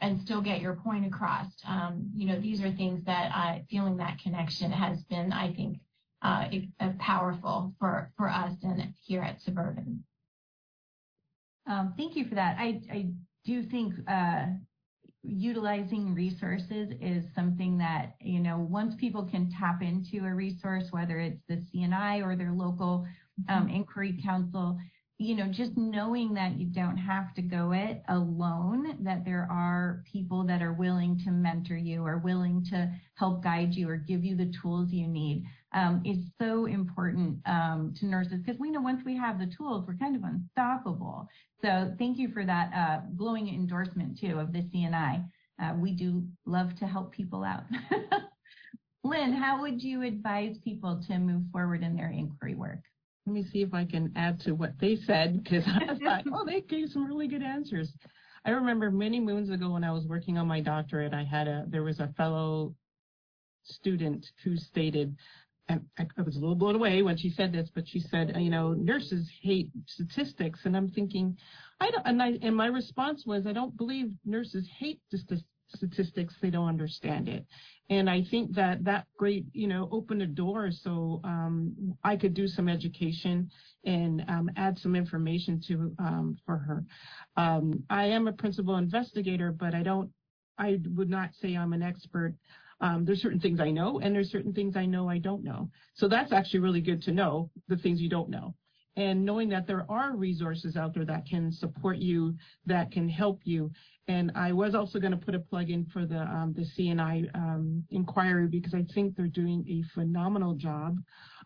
and 0.00 0.20
still 0.20 0.40
get 0.40 0.60
your 0.60 0.76
point 0.76 1.06
across. 1.06 1.46
Um, 1.66 2.10
you 2.14 2.26
know, 2.26 2.40
these 2.40 2.62
are 2.62 2.70
things 2.70 3.04
that 3.06 3.30
uh, 3.34 3.58
feeling 3.70 3.96
that 3.96 4.18
connection 4.18 4.70
has 4.70 5.02
been, 5.04 5.32
I 5.32 5.52
think, 5.54 5.78
uh, 6.22 6.48
powerful 6.98 7.74
for, 7.78 8.10
for 8.16 8.28
us 8.28 8.52
and 8.62 8.92
here 9.04 9.22
at 9.22 9.40
Suburban. 9.40 10.04
Um, 11.66 11.94
thank 11.96 12.16
you 12.16 12.28
for 12.28 12.34
that. 12.34 12.56
I, 12.58 12.80
I 12.90 13.06
do 13.44 13.62
think 13.64 13.94
uh, 14.08 14.46
utilizing 15.22 16.14
resources 16.14 16.92
is 17.00 17.24
something 17.34 17.78
that, 17.78 18.14
you 18.20 18.40
know, 18.40 18.58
once 18.58 18.94
people 18.96 19.24
can 19.24 19.50
tap 19.50 19.82
into 19.82 20.24
a 20.24 20.34
resource, 20.34 20.84
whether 20.90 21.18
it's 21.18 21.40
the 21.48 21.62
CNI 21.74 22.24
or 22.24 22.36
their 22.36 22.52
local 22.52 23.06
um, 23.48 23.66
mm-hmm. 23.66 23.74
inquiry 23.74 24.20
council, 24.22 24.78
you 25.18 25.34
know, 25.34 25.46
just 25.50 25.72
knowing 25.76 26.34
that 26.34 26.58
you 26.58 26.66
don't 26.66 26.98
have 26.98 27.32
to 27.34 27.42
go 27.42 27.72
it 27.72 28.02
alone, 28.08 28.98
that 29.02 29.24
there 29.24 29.48
are 29.50 30.02
people 30.10 30.44
that 30.44 30.60
are 30.60 30.74
willing 30.74 31.18
to 31.24 31.30
mentor 31.30 31.76
you 31.76 32.04
or 32.04 32.18
willing 32.18 32.62
to 32.70 32.92
help 33.14 33.42
guide 33.42 33.72
you 33.72 33.88
or 33.88 33.96
give 33.96 34.24
you 34.24 34.36
the 34.36 34.52
tools 34.60 34.90
you 34.90 35.06
need 35.08 35.42
um, 35.72 36.02
is 36.04 36.18
so 36.38 36.66
important 36.66 37.38
um, 37.46 37.94
to 37.98 38.06
nurses 38.06 38.40
because 38.44 38.60
we 38.60 38.70
know 38.70 38.82
once 38.82 39.02
we 39.06 39.16
have 39.16 39.38
the 39.38 39.50
tools, 39.56 39.84
we're 39.86 39.96
kind 39.96 40.16
of 40.16 40.22
unstoppable. 40.22 41.26
So 41.62 41.94
thank 41.98 42.18
you 42.18 42.28
for 42.32 42.44
that 42.44 42.70
uh, 42.74 43.00
glowing 43.16 43.48
endorsement 43.48 44.18
too 44.18 44.38
of 44.38 44.52
the 44.52 44.60
CNI. 44.60 45.24
Uh, 45.62 45.74
we 45.78 45.92
do 45.92 46.24
love 46.44 46.76
to 46.78 46.86
help 46.86 47.12
people 47.12 47.42
out. 47.42 47.64
Lynn, 49.04 49.32
how 49.32 49.62
would 49.62 49.82
you 49.82 50.02
advise 50.02 50.56
people 50.62 51.02
to 51.06 51.18
move 51.18 51.42
forward 51.52 51.82
in 51.82 51.96
their 51.96 52.10
inquiry 52.10 52.54
work? 52.54 52.80
Let 53.26 53.32
me 53.32 53.44
see 53.52 53.62
if 53.62 53.74
I 53.74 53.84
can 53.84 54.12
add 54.14 54.38
to 54.40 54.52
what 54.52 54.78
they 54.78 54.96
said 54.96 55.42
because 55.42 55.64
I 55.66 55.86
thought, 56.04 56.24
oh, 56.32 56.44
they 56.44 56.60
gave 56.60 56.90
some 56.90 57.06
really 57.06 57.26
good 57.26 57.42
answers. 57.42 57.92
I 58.44 58.50
remember 58.50 58.90
many 58.92 59.18
moons 59.18 59.50
ago 59.50 59.70
when 59.70 59.82
I 59.82 59.90
was 59.90 60.06
working 60.06 60.38
on 60.38 60.46
my 60.46 60.60
doctorate, 60.60 61.12
I 61.12 61.24
had 61.24 61.48
a 61.48 61.64
there 61.68 61.82
was 61.82 61.98
a 61.98 62.12
fellow 62.16 62.74
student 63.64 64.24
who 64.44 64.56
stated, 64.56 65.16
and 65.68 65.84
I, 65.98 66.06
I 66.16 66.22
was 66.22 66.36
a 66.36 66.38
little 66.38 66.54
blown 66.54 66.76
away 66.76 67.02
when 67.02 67.16
she 67.16 67.30
said 67.30 67.52
this, 67.52 67.68
but 67.74 67.88
she 67.88 67.98
said, 67.98 68.32
you 68.38 68.50
know, 68.50 68.72
nurses 68.72 69.28
hate 69.42 69.70
statistics, 69.88 70.60
and 70.64 70.76
I'm 70.76 70.88
thinking, 70.88 71.36
I 71.80 71.90
don't, 71.90 72.06
and 72.06 72.22
I 72.22 72.38
and 72.40 72.54
my 72.54 72.66
response 72.66 73.24
was, 73.26 73.44
I 73.46 73.52
don't 73.52 73.76
believe 73.76 74.12
nurses 74.24 74.68
hate 74.78 75.00
statistics; 75.68 76.34
they 76.40 76.50
don't 76.50 76.68
understand 76.68 77.28
it. 77.28 77.44
And 77.88 78.10
I 78.10 78.24
think 78.30 78.54
that 78.54 78.84
that 78.84 79.06
great, 79.16 79.46
you 79.52 79.68
know, 79.68 79.88
opened 79.92 80.22
a 80.22 80.26
door 80.26 80.70
so 80.70 81.20
um, 81.24 81.96
I 82.02 82.16
could 82.16 82.34
do 82.34 82.48
some 82.48 82.68
education 82.68 83.48
and 83.84 84.24
um, 84.28 84.50
add 84.56 84.78
some 84.78 84.96
information 84.96 85.60
to 85.68 85.94
um, 85.98 86.36
for 86.44 86.58
her. 86.58 86.84
Um, 87.36 87.84
I 87.88 88.06
am 88.06 88.26
a 88.26 88.32
principal 88.32 88.76
investigator, 88.76 89.52
but 89.52 89.74
I 89.74 89.82
don't, 89.82 90.10
I 90.58 90.80
would 90.96 91.10
not 91.10 91.30
say 91.40 91.56
I'm 91.56 91.72
an 91.72 91.82
expert. 91.82 92.34
Um, 92.80 93.04
there's 93.04 93.22
certain 93.22 93.40
things 93.40 93.60
I 93.60 93.70
know, 93.70 94.00
and 94.00 94.14
there's 94.14 94.30
certain 94.30 94.52
things 94.52 94.76
I 94.76 94.84
know 94.84 95.08
I 95.08 95.18
don't 95.18 95.44
know. 95.44 95.70
So 95.94 96.08
that's 96.08 96.32
actually 96.32 96.60
really 96.60 96.82
good 96.82 97.02
to 97.02 97.12
know 97.12 97.50
the 97.68 97.76
things 97.76 98.00
you 98.00 98.08
don't 98.08 98.28
know 98.30 98.54
and 98.96 99.24
knowing 99.24 99.48
that 99.50 99.66
there 99.66 99.84
are 99.90 100.16
resources 100.16 100.76
out 100.76 100.94
there 100.94 101.04
that 101.04 101.26
can 101.26 101.52
support 101.52 101.98
you, 101.98 102.34
that 102.64 102.90
can 102.90 103.08
help 103.08 103.40
you. 103.44 103.70
And 104.08 104.32
I 104.34 104.52
was 104.52 104.74
also 104.74 104.98
going 104.98 105.12
to 105.12 105.18
put 105.18 105.34
a 105.34 105.38
plug 105.38 105.70
in 105.70 105.84
for 105.86 106.06
the 106.06 106.20
um, 106.20 106.54
the 106.56 106.64
CNI 106.64 107.28
um, 107.34 107.84
inquiry 107.90 108.46
because 108.46 108.74
I 108.74 108.84
think 108.94 109.16
they're 109.16 109.26
doing 109.26 109.64
a 109.68 109.94
phenomenal 109.94 110.54
job 110.54 110.98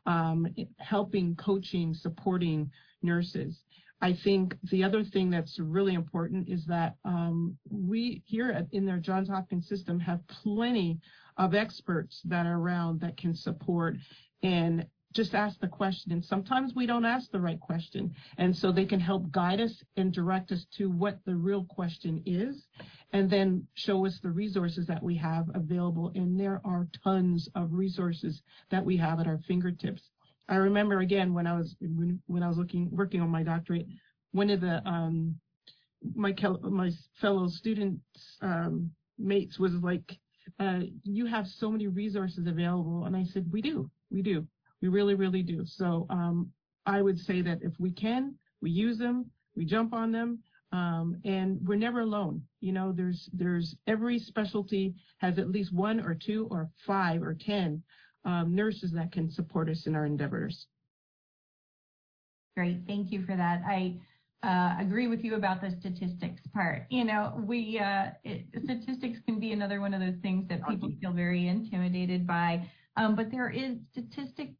um, 0.07 0.47
helping, 0.79 1.35
coaching, 1.37 1.95
supporting 1.95 2.71
nurses. 3.03 3.63
I 4.03 4.17
think 4.25 4.55
the 4.71 4.83
other 4.85 5.05
thing 5.05 5.31
that's 5.31 5.59
really 5.59 5.95
important 5.95 6.49
is 6.49 6.65
that 6.67 6.95
um, 7.05 7.57
we 7.71 8.23
here 8.25 8.51
at, 8.51 8.67
in 8.73 8.87
their 8.87 8.99
Johns 8.99 9.29
Hopkins 9.29 9.69
system 9.69 10.01
have 10.01 10.27
plenty 10.29 10.99
of 11.37 11.55
experts 11.55 12.21
that 12.25 12.47
are 12.47 12.59
around 12.59 13.01
that 13.01 13.17
can 13.17 13.35
support 13.35 13.97
and 14.43 14.87
just 15.13 15.35
ask 15.35 15.59
the 15.61 15.69
question. 15.69 16.13
And 16.13 16.25
sometimes 16.25 16.75
we 16.75 16.87
don't 16.87 17.05
ask 17.05 17.31
the 17.31 17.41
right 17.41 17.61
question. 17.61 18.15
And 18.39 18.57
so 18.57 18.71
they 18.71 18.85
can 18.85 19.01
help 19.01 19.31
guide 19.31 19.61
us 19.61 19.83
and 19.97 20.13
direct 20.13 20.53
us 20.53 20.67
to 20.77 20.91
what 20.91 21.19
the 21.25 21.35
real 21.35 21.65
question 21.65 22.23
is 22.27 22.67
and 23.13 23.29
then 23.29 23.67
show 23.75 24.07
us 24.07 24.19
the 24.23 24.31
resources 24.31 24.87
that 24.87 25.03
we 25.03 25.17
have 25.17 25.47
available. 25.55 26.13
And 26.15 26.39
there 26.39 26.61
are 26.65 26.89
tons 27.03 27.49
of 27.55 27.73
resources 27.73 28.43
that 28.71 28.85
we 28.85 28.97
have 28.99 29.21
at 29.21 29.27
our 29.27 29.41
fingertips. 29.47 30.11
I 30.49 30.57
remember 30.57 31.01
again 31.01 31.33
when 31.33 31.47
I 31.47 31.57
was 31.57 31.77
when 31.81 32.43
I 32.43 32.49
was 32.49 32.59
looking 32.59 32.89
working 32.91 33.21
on 33.21 33.31
my 33.31 33.45
doctorate, 33.45 33.87
one 34.33 34.51
of 34.51 34.61
the 34.61 34.87
um, 34.87 35.37
my 36.15 36.35
my 36.63 36.91
fellow 37.21 37.47
students 37.47 38.03
um, 38.43 38.91
mates 39.17 39.61
was 39.61 39.75
like, 39.75 40.19
uh, 40.59 40.81
"You 41.05 41.27
have 41.27 41.47
so 41.47 41.71
many 41.71 41.87
resources 41.87 42.49
available," 42.49 43.05
and 43.05 43.17
I 43.17 43.25
said, 43.25 43.47
"We 43.53 43.63
do, 43.63 43.91
we 44.11 44.23
do." 44.23 44.47
We 44.83 44.89
really, 44.89 45.15
really 45.15 45.43
do. 45.43 45.65
So 45.65 46.07
um, 46.11 46.51
I 46.87 47.03
would 47.03 47.19
say 47.19 47.43
that 47.43 47.59
if 47.63 47.73
we 47.79 47.91
can, 47.91 48.35
we 48.63 48.71
use 48.71 48.99
them, 48.99 49.31
we 49.57 49.65
jump 49.65 49.93
on 49.93 50.13
them, 50.13 50.39
um, 50.73 51.21
and 51.25 51.59
we're 51.67 51.77
never 51.77 52.01
alone. 52.01 52.43
You 52.61 52.73
know, 52.73 52.93
there's 52.93 53.29
there's 53.33 53.77
every 53.87 54.19
specialty 54.19 54.95
has 55.19 55.39
at 55.39 55.51
least 55.51 55.73
one 55.73 56.01
or 56.01 56.15
two 56.15 56.49
or 56.51 56.71
five 56.87 57.23
or 57.23 57.35
ten 57.35 57.83
um, 58.25 58.55
nurses 58.55 58.93
that 58.93 59.13
can 59.13 59.31
support 59.31 59.69
us 59.69 59.87
in 59.87 59.95
our 59.95 60.07
endeavors. 60.07 60.67
Great, 62.57 62.79
thank 62.87 63.11
you 63.11 63.25
for 63.25 63.37
that. 63.37 63.63
I 63.67 63.99
uh, 64.43 64.77
agree 64.81 65.07
with 65.07 65.25
you 65.25 65.35
about 65.35 65.61
the 65.61 65.71
statistics 65.81 66.43
part. 66.55 66.87
You 66.91 67.05
know, 67.05 67.43
we 67.47 67.79
uh, 67.79 68.11
it, 68.25 68.47
statistics 68.65 69.19
can 69.27 69.39
be 69.39 69.53
another 69.53 69.81
one 69.81 69.93
of 69.93 70.01
those 70.01 70.19
things 70.23 70.49
that 70.49 70.67
people 70.69 70.91
feel 71.01 71.13
very 71.13 71.49
intimidated 71.49 72.27
by. 72.27 72.69
Um, 72.97 73.15
but 73.15 73.31
there 73.31 73.51
is 73.51 73.77
statistics 73.93 74.55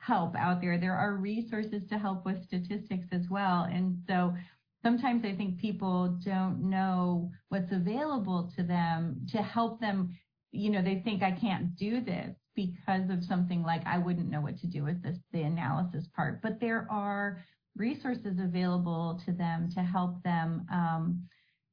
help 0.00 0.34
out 0.36 0.60
there. 0.60 0.78
There 0.78 0.96
are 0.96 1.16
resources 1.16 1.82
to 1.88 1.98
help 1.98 2.24
with 2.24 2.44
statistics 2.44 3.06
as 3.12 3.28
well. 3.30 3.64
And 3.64 3.96
so 4.06 4.34
sometimes 4.82 5.24
I 5.24 5.34
think 5.34 5.58
people 5.58 6.18
don't 6.24 6.68
know 6.68 7.30
what's 7.48 7.70
available 7.70 8.50
to 8.56 8.62
them 8.62 9.26
to 9.30 9.38
help 9.38 9.80
them. 9.80 10.16
You 10.52 10.70
know, 10.70 10.82
they 10.82 11.00
think 11.04 11.22
I 11.22 11.32
can't 11.32 11.76
do 11.76 12.00
this 12.00 12.34
because 12.56 13.08
of 13.10 13.22
something 13.24 13.62
like 13.62 13.82
I 13.86 13.98
wouldn't 13.98 14.30
know 14.30 14.40
what 14.40 14.58
to 14.58 14.66
do 14.66 14.84
with 14.84 15.02
this, 15.02 15.16
the 15.32 15.42
analysis 15.42 16.06
part. 16.16 16.42
But 16.42 16.60
there 16.60 16.86
are 16.90 17.44
resources 17.76 18.38
available 18.38 19.20
to 19.26 19.32
them 19.32 19.70
to 19.74 19.80
help 19.80 20.22
them, 20.22 20.66
um, 20.72 21.22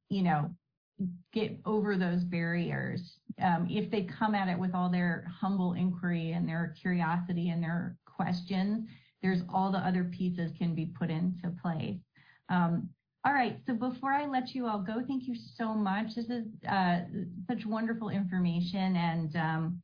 you 0.09 0.21
know, 0.21 0.51
get 1.33 1.59
over 1.65 1.97
those 1.97 2.23
barriers. 2.23 3.19
Um, 3.41 3.67
if 3.69 3.91
they 3.91 4.03
come 4.03 4.35
at 4.35 4.47
it 4.47 4.57
with 4.57 4.73
all 4.73 4.89
their 4.89 5.31
humble 5.39 5.73
inquiry 5.73 6.31
and 6.31 6.47
their 6.47 6.73
curiosity 6.81 7.49
and 7.49 7.61
their 7.61 7.95
questions, 8.17 8.85
there's 9.21 9.41
all 9.53 9.71
the 9.71 9.77
other 9.77 10.03
pieces 10.03 10.51
can 10.57 10.75
be 10.75 10.87
put 10.99 11.09
into 11.09 11.49
place. 11.61 11.99
Um, 12.49 12.89
all 13.25 13.33
right, 13.33 13.57
so 13.65 13.73
before 13.73 14.11
I 14.11 14.25
let 14.25 14.55
you 14.55 14.67
all 14.67 14.79
go, 14.79 15.01
thank 15.07 15.27
you 15.27 15.35
so 15.57 15.73
much. 15.73 16.15
This 16.15 16.29
is 16.29 16.45
uh, 16.69 16.99
such 17.47 17.65
wonderful 17.65 18.09
information, 18.09 18.95
and 18.95 19.35
um, 19.35 19.81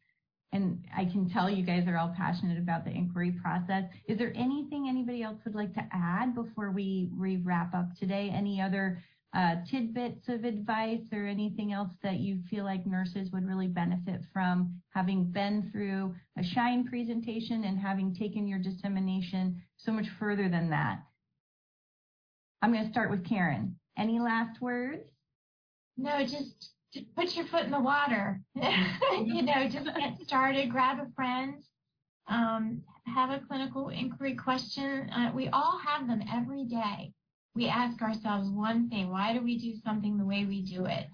and 0.54 0.86
I 0.96 1.06
can 1.06 1.28
tell 1.30 1.50
you 1.50 1.64
guys 1.64 1.88
are 1.88 1.98
all 1.98 2.14
passionate 2.16 2.60
about 2.60 2.86
the 2.86 2.92
inquiry 2.92 3.32
process. 3.32 3.86
Is 4.08 4.20
there 4.20 4.32
anything 4.36 4.88
anybody 4.88 5.24
else 5.24 5.40
would 5.46 5.56
like 5.56 5.74
to 5.74 5.84
add 5.92 6.36
before 6.36 6.70
we, 6.70 7.10
we 7.18 7.38
wrap 7.38 7.74
up 7.74 7.88
today? 8.00 8.32
Any 8.32 8.62
other 8.62 9.02
uh, 9.36 9.56
tidbits 9.70 10.30
of 10.30 10.44
advice 10.44 11.02
or 11.12 11.26
anything 11.26 11.74
else 11.74 11.90
that 12.04 12.20
you 12.20 12.40
feel 12.50 12.64
like 12.64 12.86
nurses 12.86 13.32
would 13.32 13.48
really 13.48 13.68
benefit 13.68 14.22
from 14.32 14.80
having 14.92 15.24
been 15.26 15.70
through 15.72 16.14
a 16.38 16.44
SHINE 16.44 16.88
presentation 16.88 17.64
and 17.64 17.80
having 17.80 18.14
taken 18.14 18.48
your 18.48 18.60
dissemination 18.60 19.60
so 19.78 19.92
much 19.92 20.06
further 20.20 20.50
than 20.50 20.70
that? 20.70 21.00
I'm 22.62 22.72
going 22.72 22.86
to 22.86 22.92
start 22.92 23.10
with 23.10 23.28
Karen. 23.28 23.76
Any 23.98 24.20
last 24.20 24.62
words? 24.62 25.10
No, 25.98 26.24
just 26.24 26.70
put 27.16 27.36
your 27.36 27.46
foot 27.48 27.66
in 27.66 27.72
the 27.72 27.80
water. 27.80 28.40
you 28.56 29.42
know, 29.42 29.68
just 29.68 29.86
get 29.86 30.18
started, 30.26 30.70
grab 30.70 31.00
a 31.00 31.12
friend, 31.16 31.56
um, 32.28 32.84
have 33.08 33.32
a 33.32 33.42
clinical 33.48 33.90
inquiry 33.90 34.36
question. 34.36 35.10
Uh, 35.10 35.32
we 35.34 35.50
all 35.50 35.80
have 35.84 36.08
them 36.08 36.22
every 36.32 36.66
day 36.66 37.12
we 37.56 37.68
ask 37.68 38.02
ourselves 38.02 38.50
one 38.50 38.90
thing 38.90 39.10
why 39.10 39.34
do 39.34 39.42
we 39.42 39.58
do 39.58 39.74
something 39.84 40.18
the 40.18 40.26
way 40.26 40.46
we 40.46 40.62
do 40.62 40.86
it? 40.86 41.08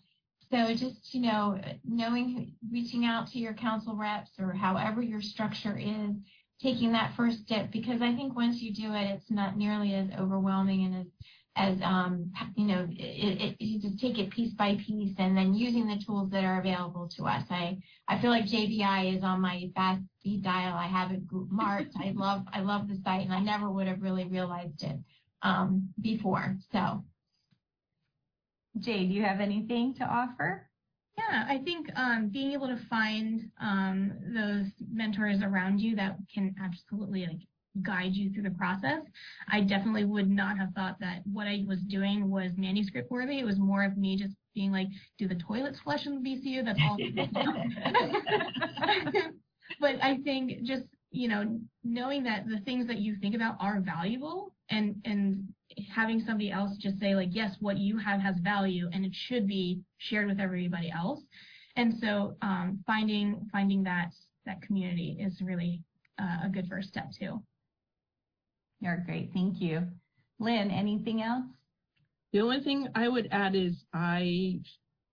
So 0.52 0.74
just, 0.74 1.14
you 1.14 1.22
know, 1.22 1.60
knowing, 1.86 2.54
reaching 2.72 3.06
out 3.06 3.28
to 3.28 3.40
your 3.40 3.54
council 3.54 3.96
reps 3.96 4.32
or 4.40 4.52
however 4.54 5.02
your 5.02 5.22
structure 5.22 5.78
is, 5.78 6.16
taking 6.62 6.92
that 6.92 7.14
first 7.16 7.40
step 7.40 7.72
because 7.72 8.02
I 8.02 8.14
think 8.16 8.36
once 8.36 8.62
you 8.62 8.74
do 8.74 8.94
it, 8.94 9.04
it's 9.12 9.30
not 9.30 9.58
nearly 9.58 9.94
as 9.94 10.10
overwhelming 10.20 10.86
and 10.86 10.96
as, 10.96 11.08
as 11.56 11.82
um, 11.84 12.32
you 12.56 12.66
know, 12.66 12.88
it, 12.90 13.42
it, 13.42 13.56
you 13.62 13.80
just 13.80 14.00
take 14.00 14.18
it 14.18 14.32
piece 14.32 14.54
by 14.54 14.76
piece 14.76 15.16
and 15.20 15.38
then 15.38 15.54
using 15.54 15.88
the 15.88 16.04
tools 16.04 16.32
that 16.32 16.44
are 16.44 16.60
available 16.60 17.08
to 17.16 17.26
us. 17.26 17.44
I, 17.50 17.78
I 18.08 18.20
feel 18.20 18.32
like 18.32 18.46
JBI 18.46 19.18
is 19.18 19.24
on 19.24 19.42
my 19.42 19.70
fast 19.76 20.02
speed 20.20 20.44
dial. 20.44 20.76
I 20.76 20.88
have 20.88 21.12
it 21.12 21.22
marked. 21.32 21.96
I 21.98 22.12
love, 22.16 22.46
I 22.52 22.62
love 22.62 22.88
the 22.88 23.00
site 23.04 23.24
and 23.24 23.34
I 23.34 23.40
never 23.40 23.70
would 23.70 23.88
have 23.88 24.02
really 24.02 24.26
realized 24.26 24.84
it 24.84 24.98
um, 25.42 25.90
before. 26.02 26.58
So. 26.72 27.04
Jay, 28.80 29.06
do 29.06 29.14
you 29.14 29.24
have 29.24 29.40
anything 29.40 29.94
to 29.96 30.04
offer? 30.04 30.68
Yeah, 31.18 31.46
I 31.48 31.58
think 31.60 31.88
um, 31.96 32.30
being 32.30 32.54
able 32.54 32.68
to 32.68 32.80
find 32.90 33.50
um, 33.62 34.14
those 34.34 34.68
mentors 34.92 35.42
around 35.42 35.80
you 35.80 35.96
that 35.98 36.18
can 36.34 36.56
absolutely 36.64 37.26
like 37.26 37.42
guide 37.84 38.14
you 38.14 38.32
through 38.32 38.44
the 38.44 38.52
process. 38.52 39.02
I 39.52 39.62
definitely 39.62 40.06
would 40.06 40.30
not 40.30 40.58
have 40.58 40.70
thought 40.76 41.00
that 41.02 41.22
what 41.26 41.48
I 41.48 41.64
was 41.68 41.82
doing 41.82 42.30
was 42.30 42.52
manuscript 42.58 43.12
worthy. 43.12 43.40
It 43.40 43.46
was 43.46 43.60
more 43.60 43.84
of 43.84 43.98
me 43.98 44.18
just 44.18 44.36
being 44.56 44.72
like, 44.72 44.88
do 45.18 45.28
the 45.28 45.36
toilets 45.36 45.80
flush 45.80 46.06
in 46.06 46.22
the 46.22 46.30
BCU? 46.30 46.64
That's 46.64 46.80
all. 46.82 46.98
but 49.80 49.96
I 50.02 50.18
think 50.24 50.64
just 50.64 50.86
you 51.12 51.28
know 51.28 51.60
knowing 51.84 52.24
that 52.24 52.48
the 52.48 52.60
things 52.60 52.88
that 52.88 53.00
you 53.00 53.18
think 53.18 53.36
about 53.36 53.58
are 53.60 53.82
valuable 53.82 54.54
and 54.70 54.96
and 55.06 55.48
having 55.94 56.20
somebody 56.20 56.52
else 56.52 56.78
just 56.78 57.00
say 57.00 57.16
like 57.16 57.30
yes 57.32 57.56
what 57.60 57.78
you 57.78 57.98
have 57.98 58.20
has 58.20 58.36
value 58.40 58.90
and 58.92 59.06
it 59.06 59.14
should 59.14 59.48
be 59.48 59.82
shared 59.98 60.28
with 60.28 60.40
everybody 60.40 60.92
else. 60.92 61.22
And 61.76 61.94
so 62.00 62.36
um, 62.42 62.84
finding 62.86 63.48
finding 63.52 63.84
that 63.84 64.12
that 64.46 64.62
community 64.62 65.18
is 65.20 65.42
really 65.42 65.84
uh, 66.20 66.46
a 66.46 66.50
good 66.50 66.68
first 66.68 66.90
step 66.90 67.10
too. 67.18 67.42
You're 68.80 69.04
great. 69.06 69.32
Thank 69.34 69.62
you. 69.62 69.88
Lynn 70.40 70.72
anything 70.72 71.22
else? 71.22 71.46
The 72.32 72.42
only 72.42 72.62
thing 72.62 72.88
i 72.96 73.08
would 73.08 73.28
add 73.32 73.56
is 73.56 73.84
i 73.94 74.60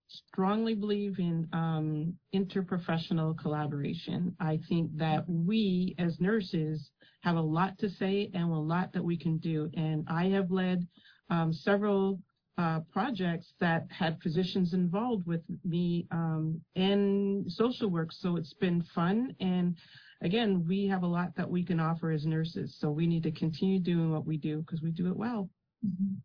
strongly 0.09 0.73
believe 0.73 1.19
in 1.19 1.47
um, 1.53 2.13
interprofessional 2.33 3.37
collaboration. 3.37 4.35
I 4.39 4.59
think 4.69 4.95
that 4.97 5.25
we 5.27 5.95
as 5.99 6.19
nurses 6.19 6.89
have 7.21 7.35
a 7.35 7.41
lot 7.41 7.77
to 7.79 7.89
say 7.89 8.29
and 8.33 8.43
a 8.43 8.55
lot 8.55 8.93
that 8.93 9.03
we 9.03 9.17
can 9.17 9.37
do. 9.37 9.69
And 9.75 10.05
I 10.09 10.25
have 10.29 10.51
led 10.51 10.87
um, 11.29 11.51
several 11.53 12.19
uh, 12.57 12.79
projects 12.91 13.53
that 13.59 13.85
had 13.91 14.17
physicians 14.21 14.73
involved 14.73 15.27
with 15.27 15.41
me 15.63 16.07
um, 16.11 16.59
in 16.75 17.45
social 17.47 17.89
work. 17.89 18.11
So 18.11 18.35
it's 18.35 18.53
been 18.53 18.83
fun. 18.95 19.35
And 19.39 19.77
again, 20.21 20.65
we 20.67 20.87
have 20.87 21.03
a 21.03 21.07
lot 21.07 21.35
that 21.35 21.49
we 21.49 21.63
can 21.63 21.79
offer 21.79 22.11
as 22.11 22.25
nurses. 22.25 22.75
So 22.79 22.89
we 22.89 23.05
need 23.05 23.23
to 23.23 23.31
continue 23.31 23.79
doing 23.79 24.11
what 24.11 24.25
we 24.25 24.37
do 24.37 24.61
because 24.61 24.81
we 24.81 24.91
do 24.91 25.07
it 25.07 25.15
well. 25.15 25.49
Mm-hmm. 25.85 26.15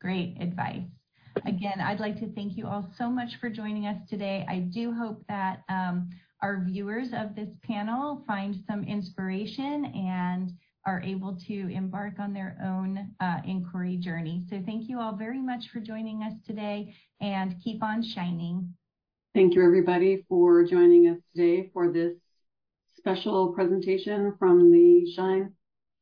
Great 0.00 0.36
advice. 0.40 0.84
Again, 1.44 1.80
I'd 1.80 2.00
like 2.00 2.18
to 2.20 2.32
thank 2.32 2.56
you 2.56 2.66
all 2.66 2.88
so 2.96 3.10
much 3.10 3.36
for 3.40 3.50
joining 3.50 3.86
us 3.86 3.98
today. 4.08 4.46
I 4.48 4.60
do 4.60 4.92
hope 4.92 5.22
that 5.28 5.60
um, 5.68 6.08
our 6.42 6.62
viewers 6.64 7.08
of 7.12 7.34
this 7.34 7.48
panel 7.64 8.22
find 8.26 8.56
some 8.68 8.84
inspiration 8.84 9.86
and 9.86 10.52
are 10.86 11.02
able 11.02 11.36
to 11.48 11.68
embark 11.72 12.18
on 12.18 12.32
their 12.32 12.56
own 12.62 13.10
uh, 13.20 13.38
inquiry 13.46 13.96
journey. 13.96 14.44
So 14.48 14.62
thank 14.64 14.88
you 14.88 15.00
all 15.00 15.16
very 15.16 15.40
much 15.40 15.64
for 15.72 15.80
joining 15.80 16.22
us 16.22 16.34
today 16.46 16.94
and 17.20 17.56
keep 17.62 17.82
on 17.82 18.02
shining. 18.02 18.72
Thank 19.34 19.54
you 19.54 19.64
everybody 19.64 20.24
for 20.28 20.64
joining 20.64 21.08
us 21.08 21.18
today 21.34 21.70
for 21.72 21.92
this 21.92 22.14
special 22.96 23.52
presentation 23.52 24.34
from 24.38 24.70
the 24.70 25.12
SHINE 25.14 25.52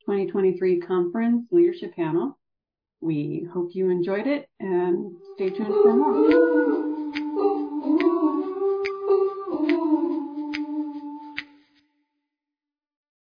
2023 0.00 0.80
Conference 0.80 1.46
Leadership 1.50 1.96
Panel. 1.96 2.38
We 3.00 3.46
hope 3.52 3.70
you 3.74 3.90
enjoyed 3.90 4.26
it 4.26 4.48
and 4.60 5.16
stay 5.34 5.50
tuned 5.50 5.74
for 5.82 5.94
more. 5.94 6.74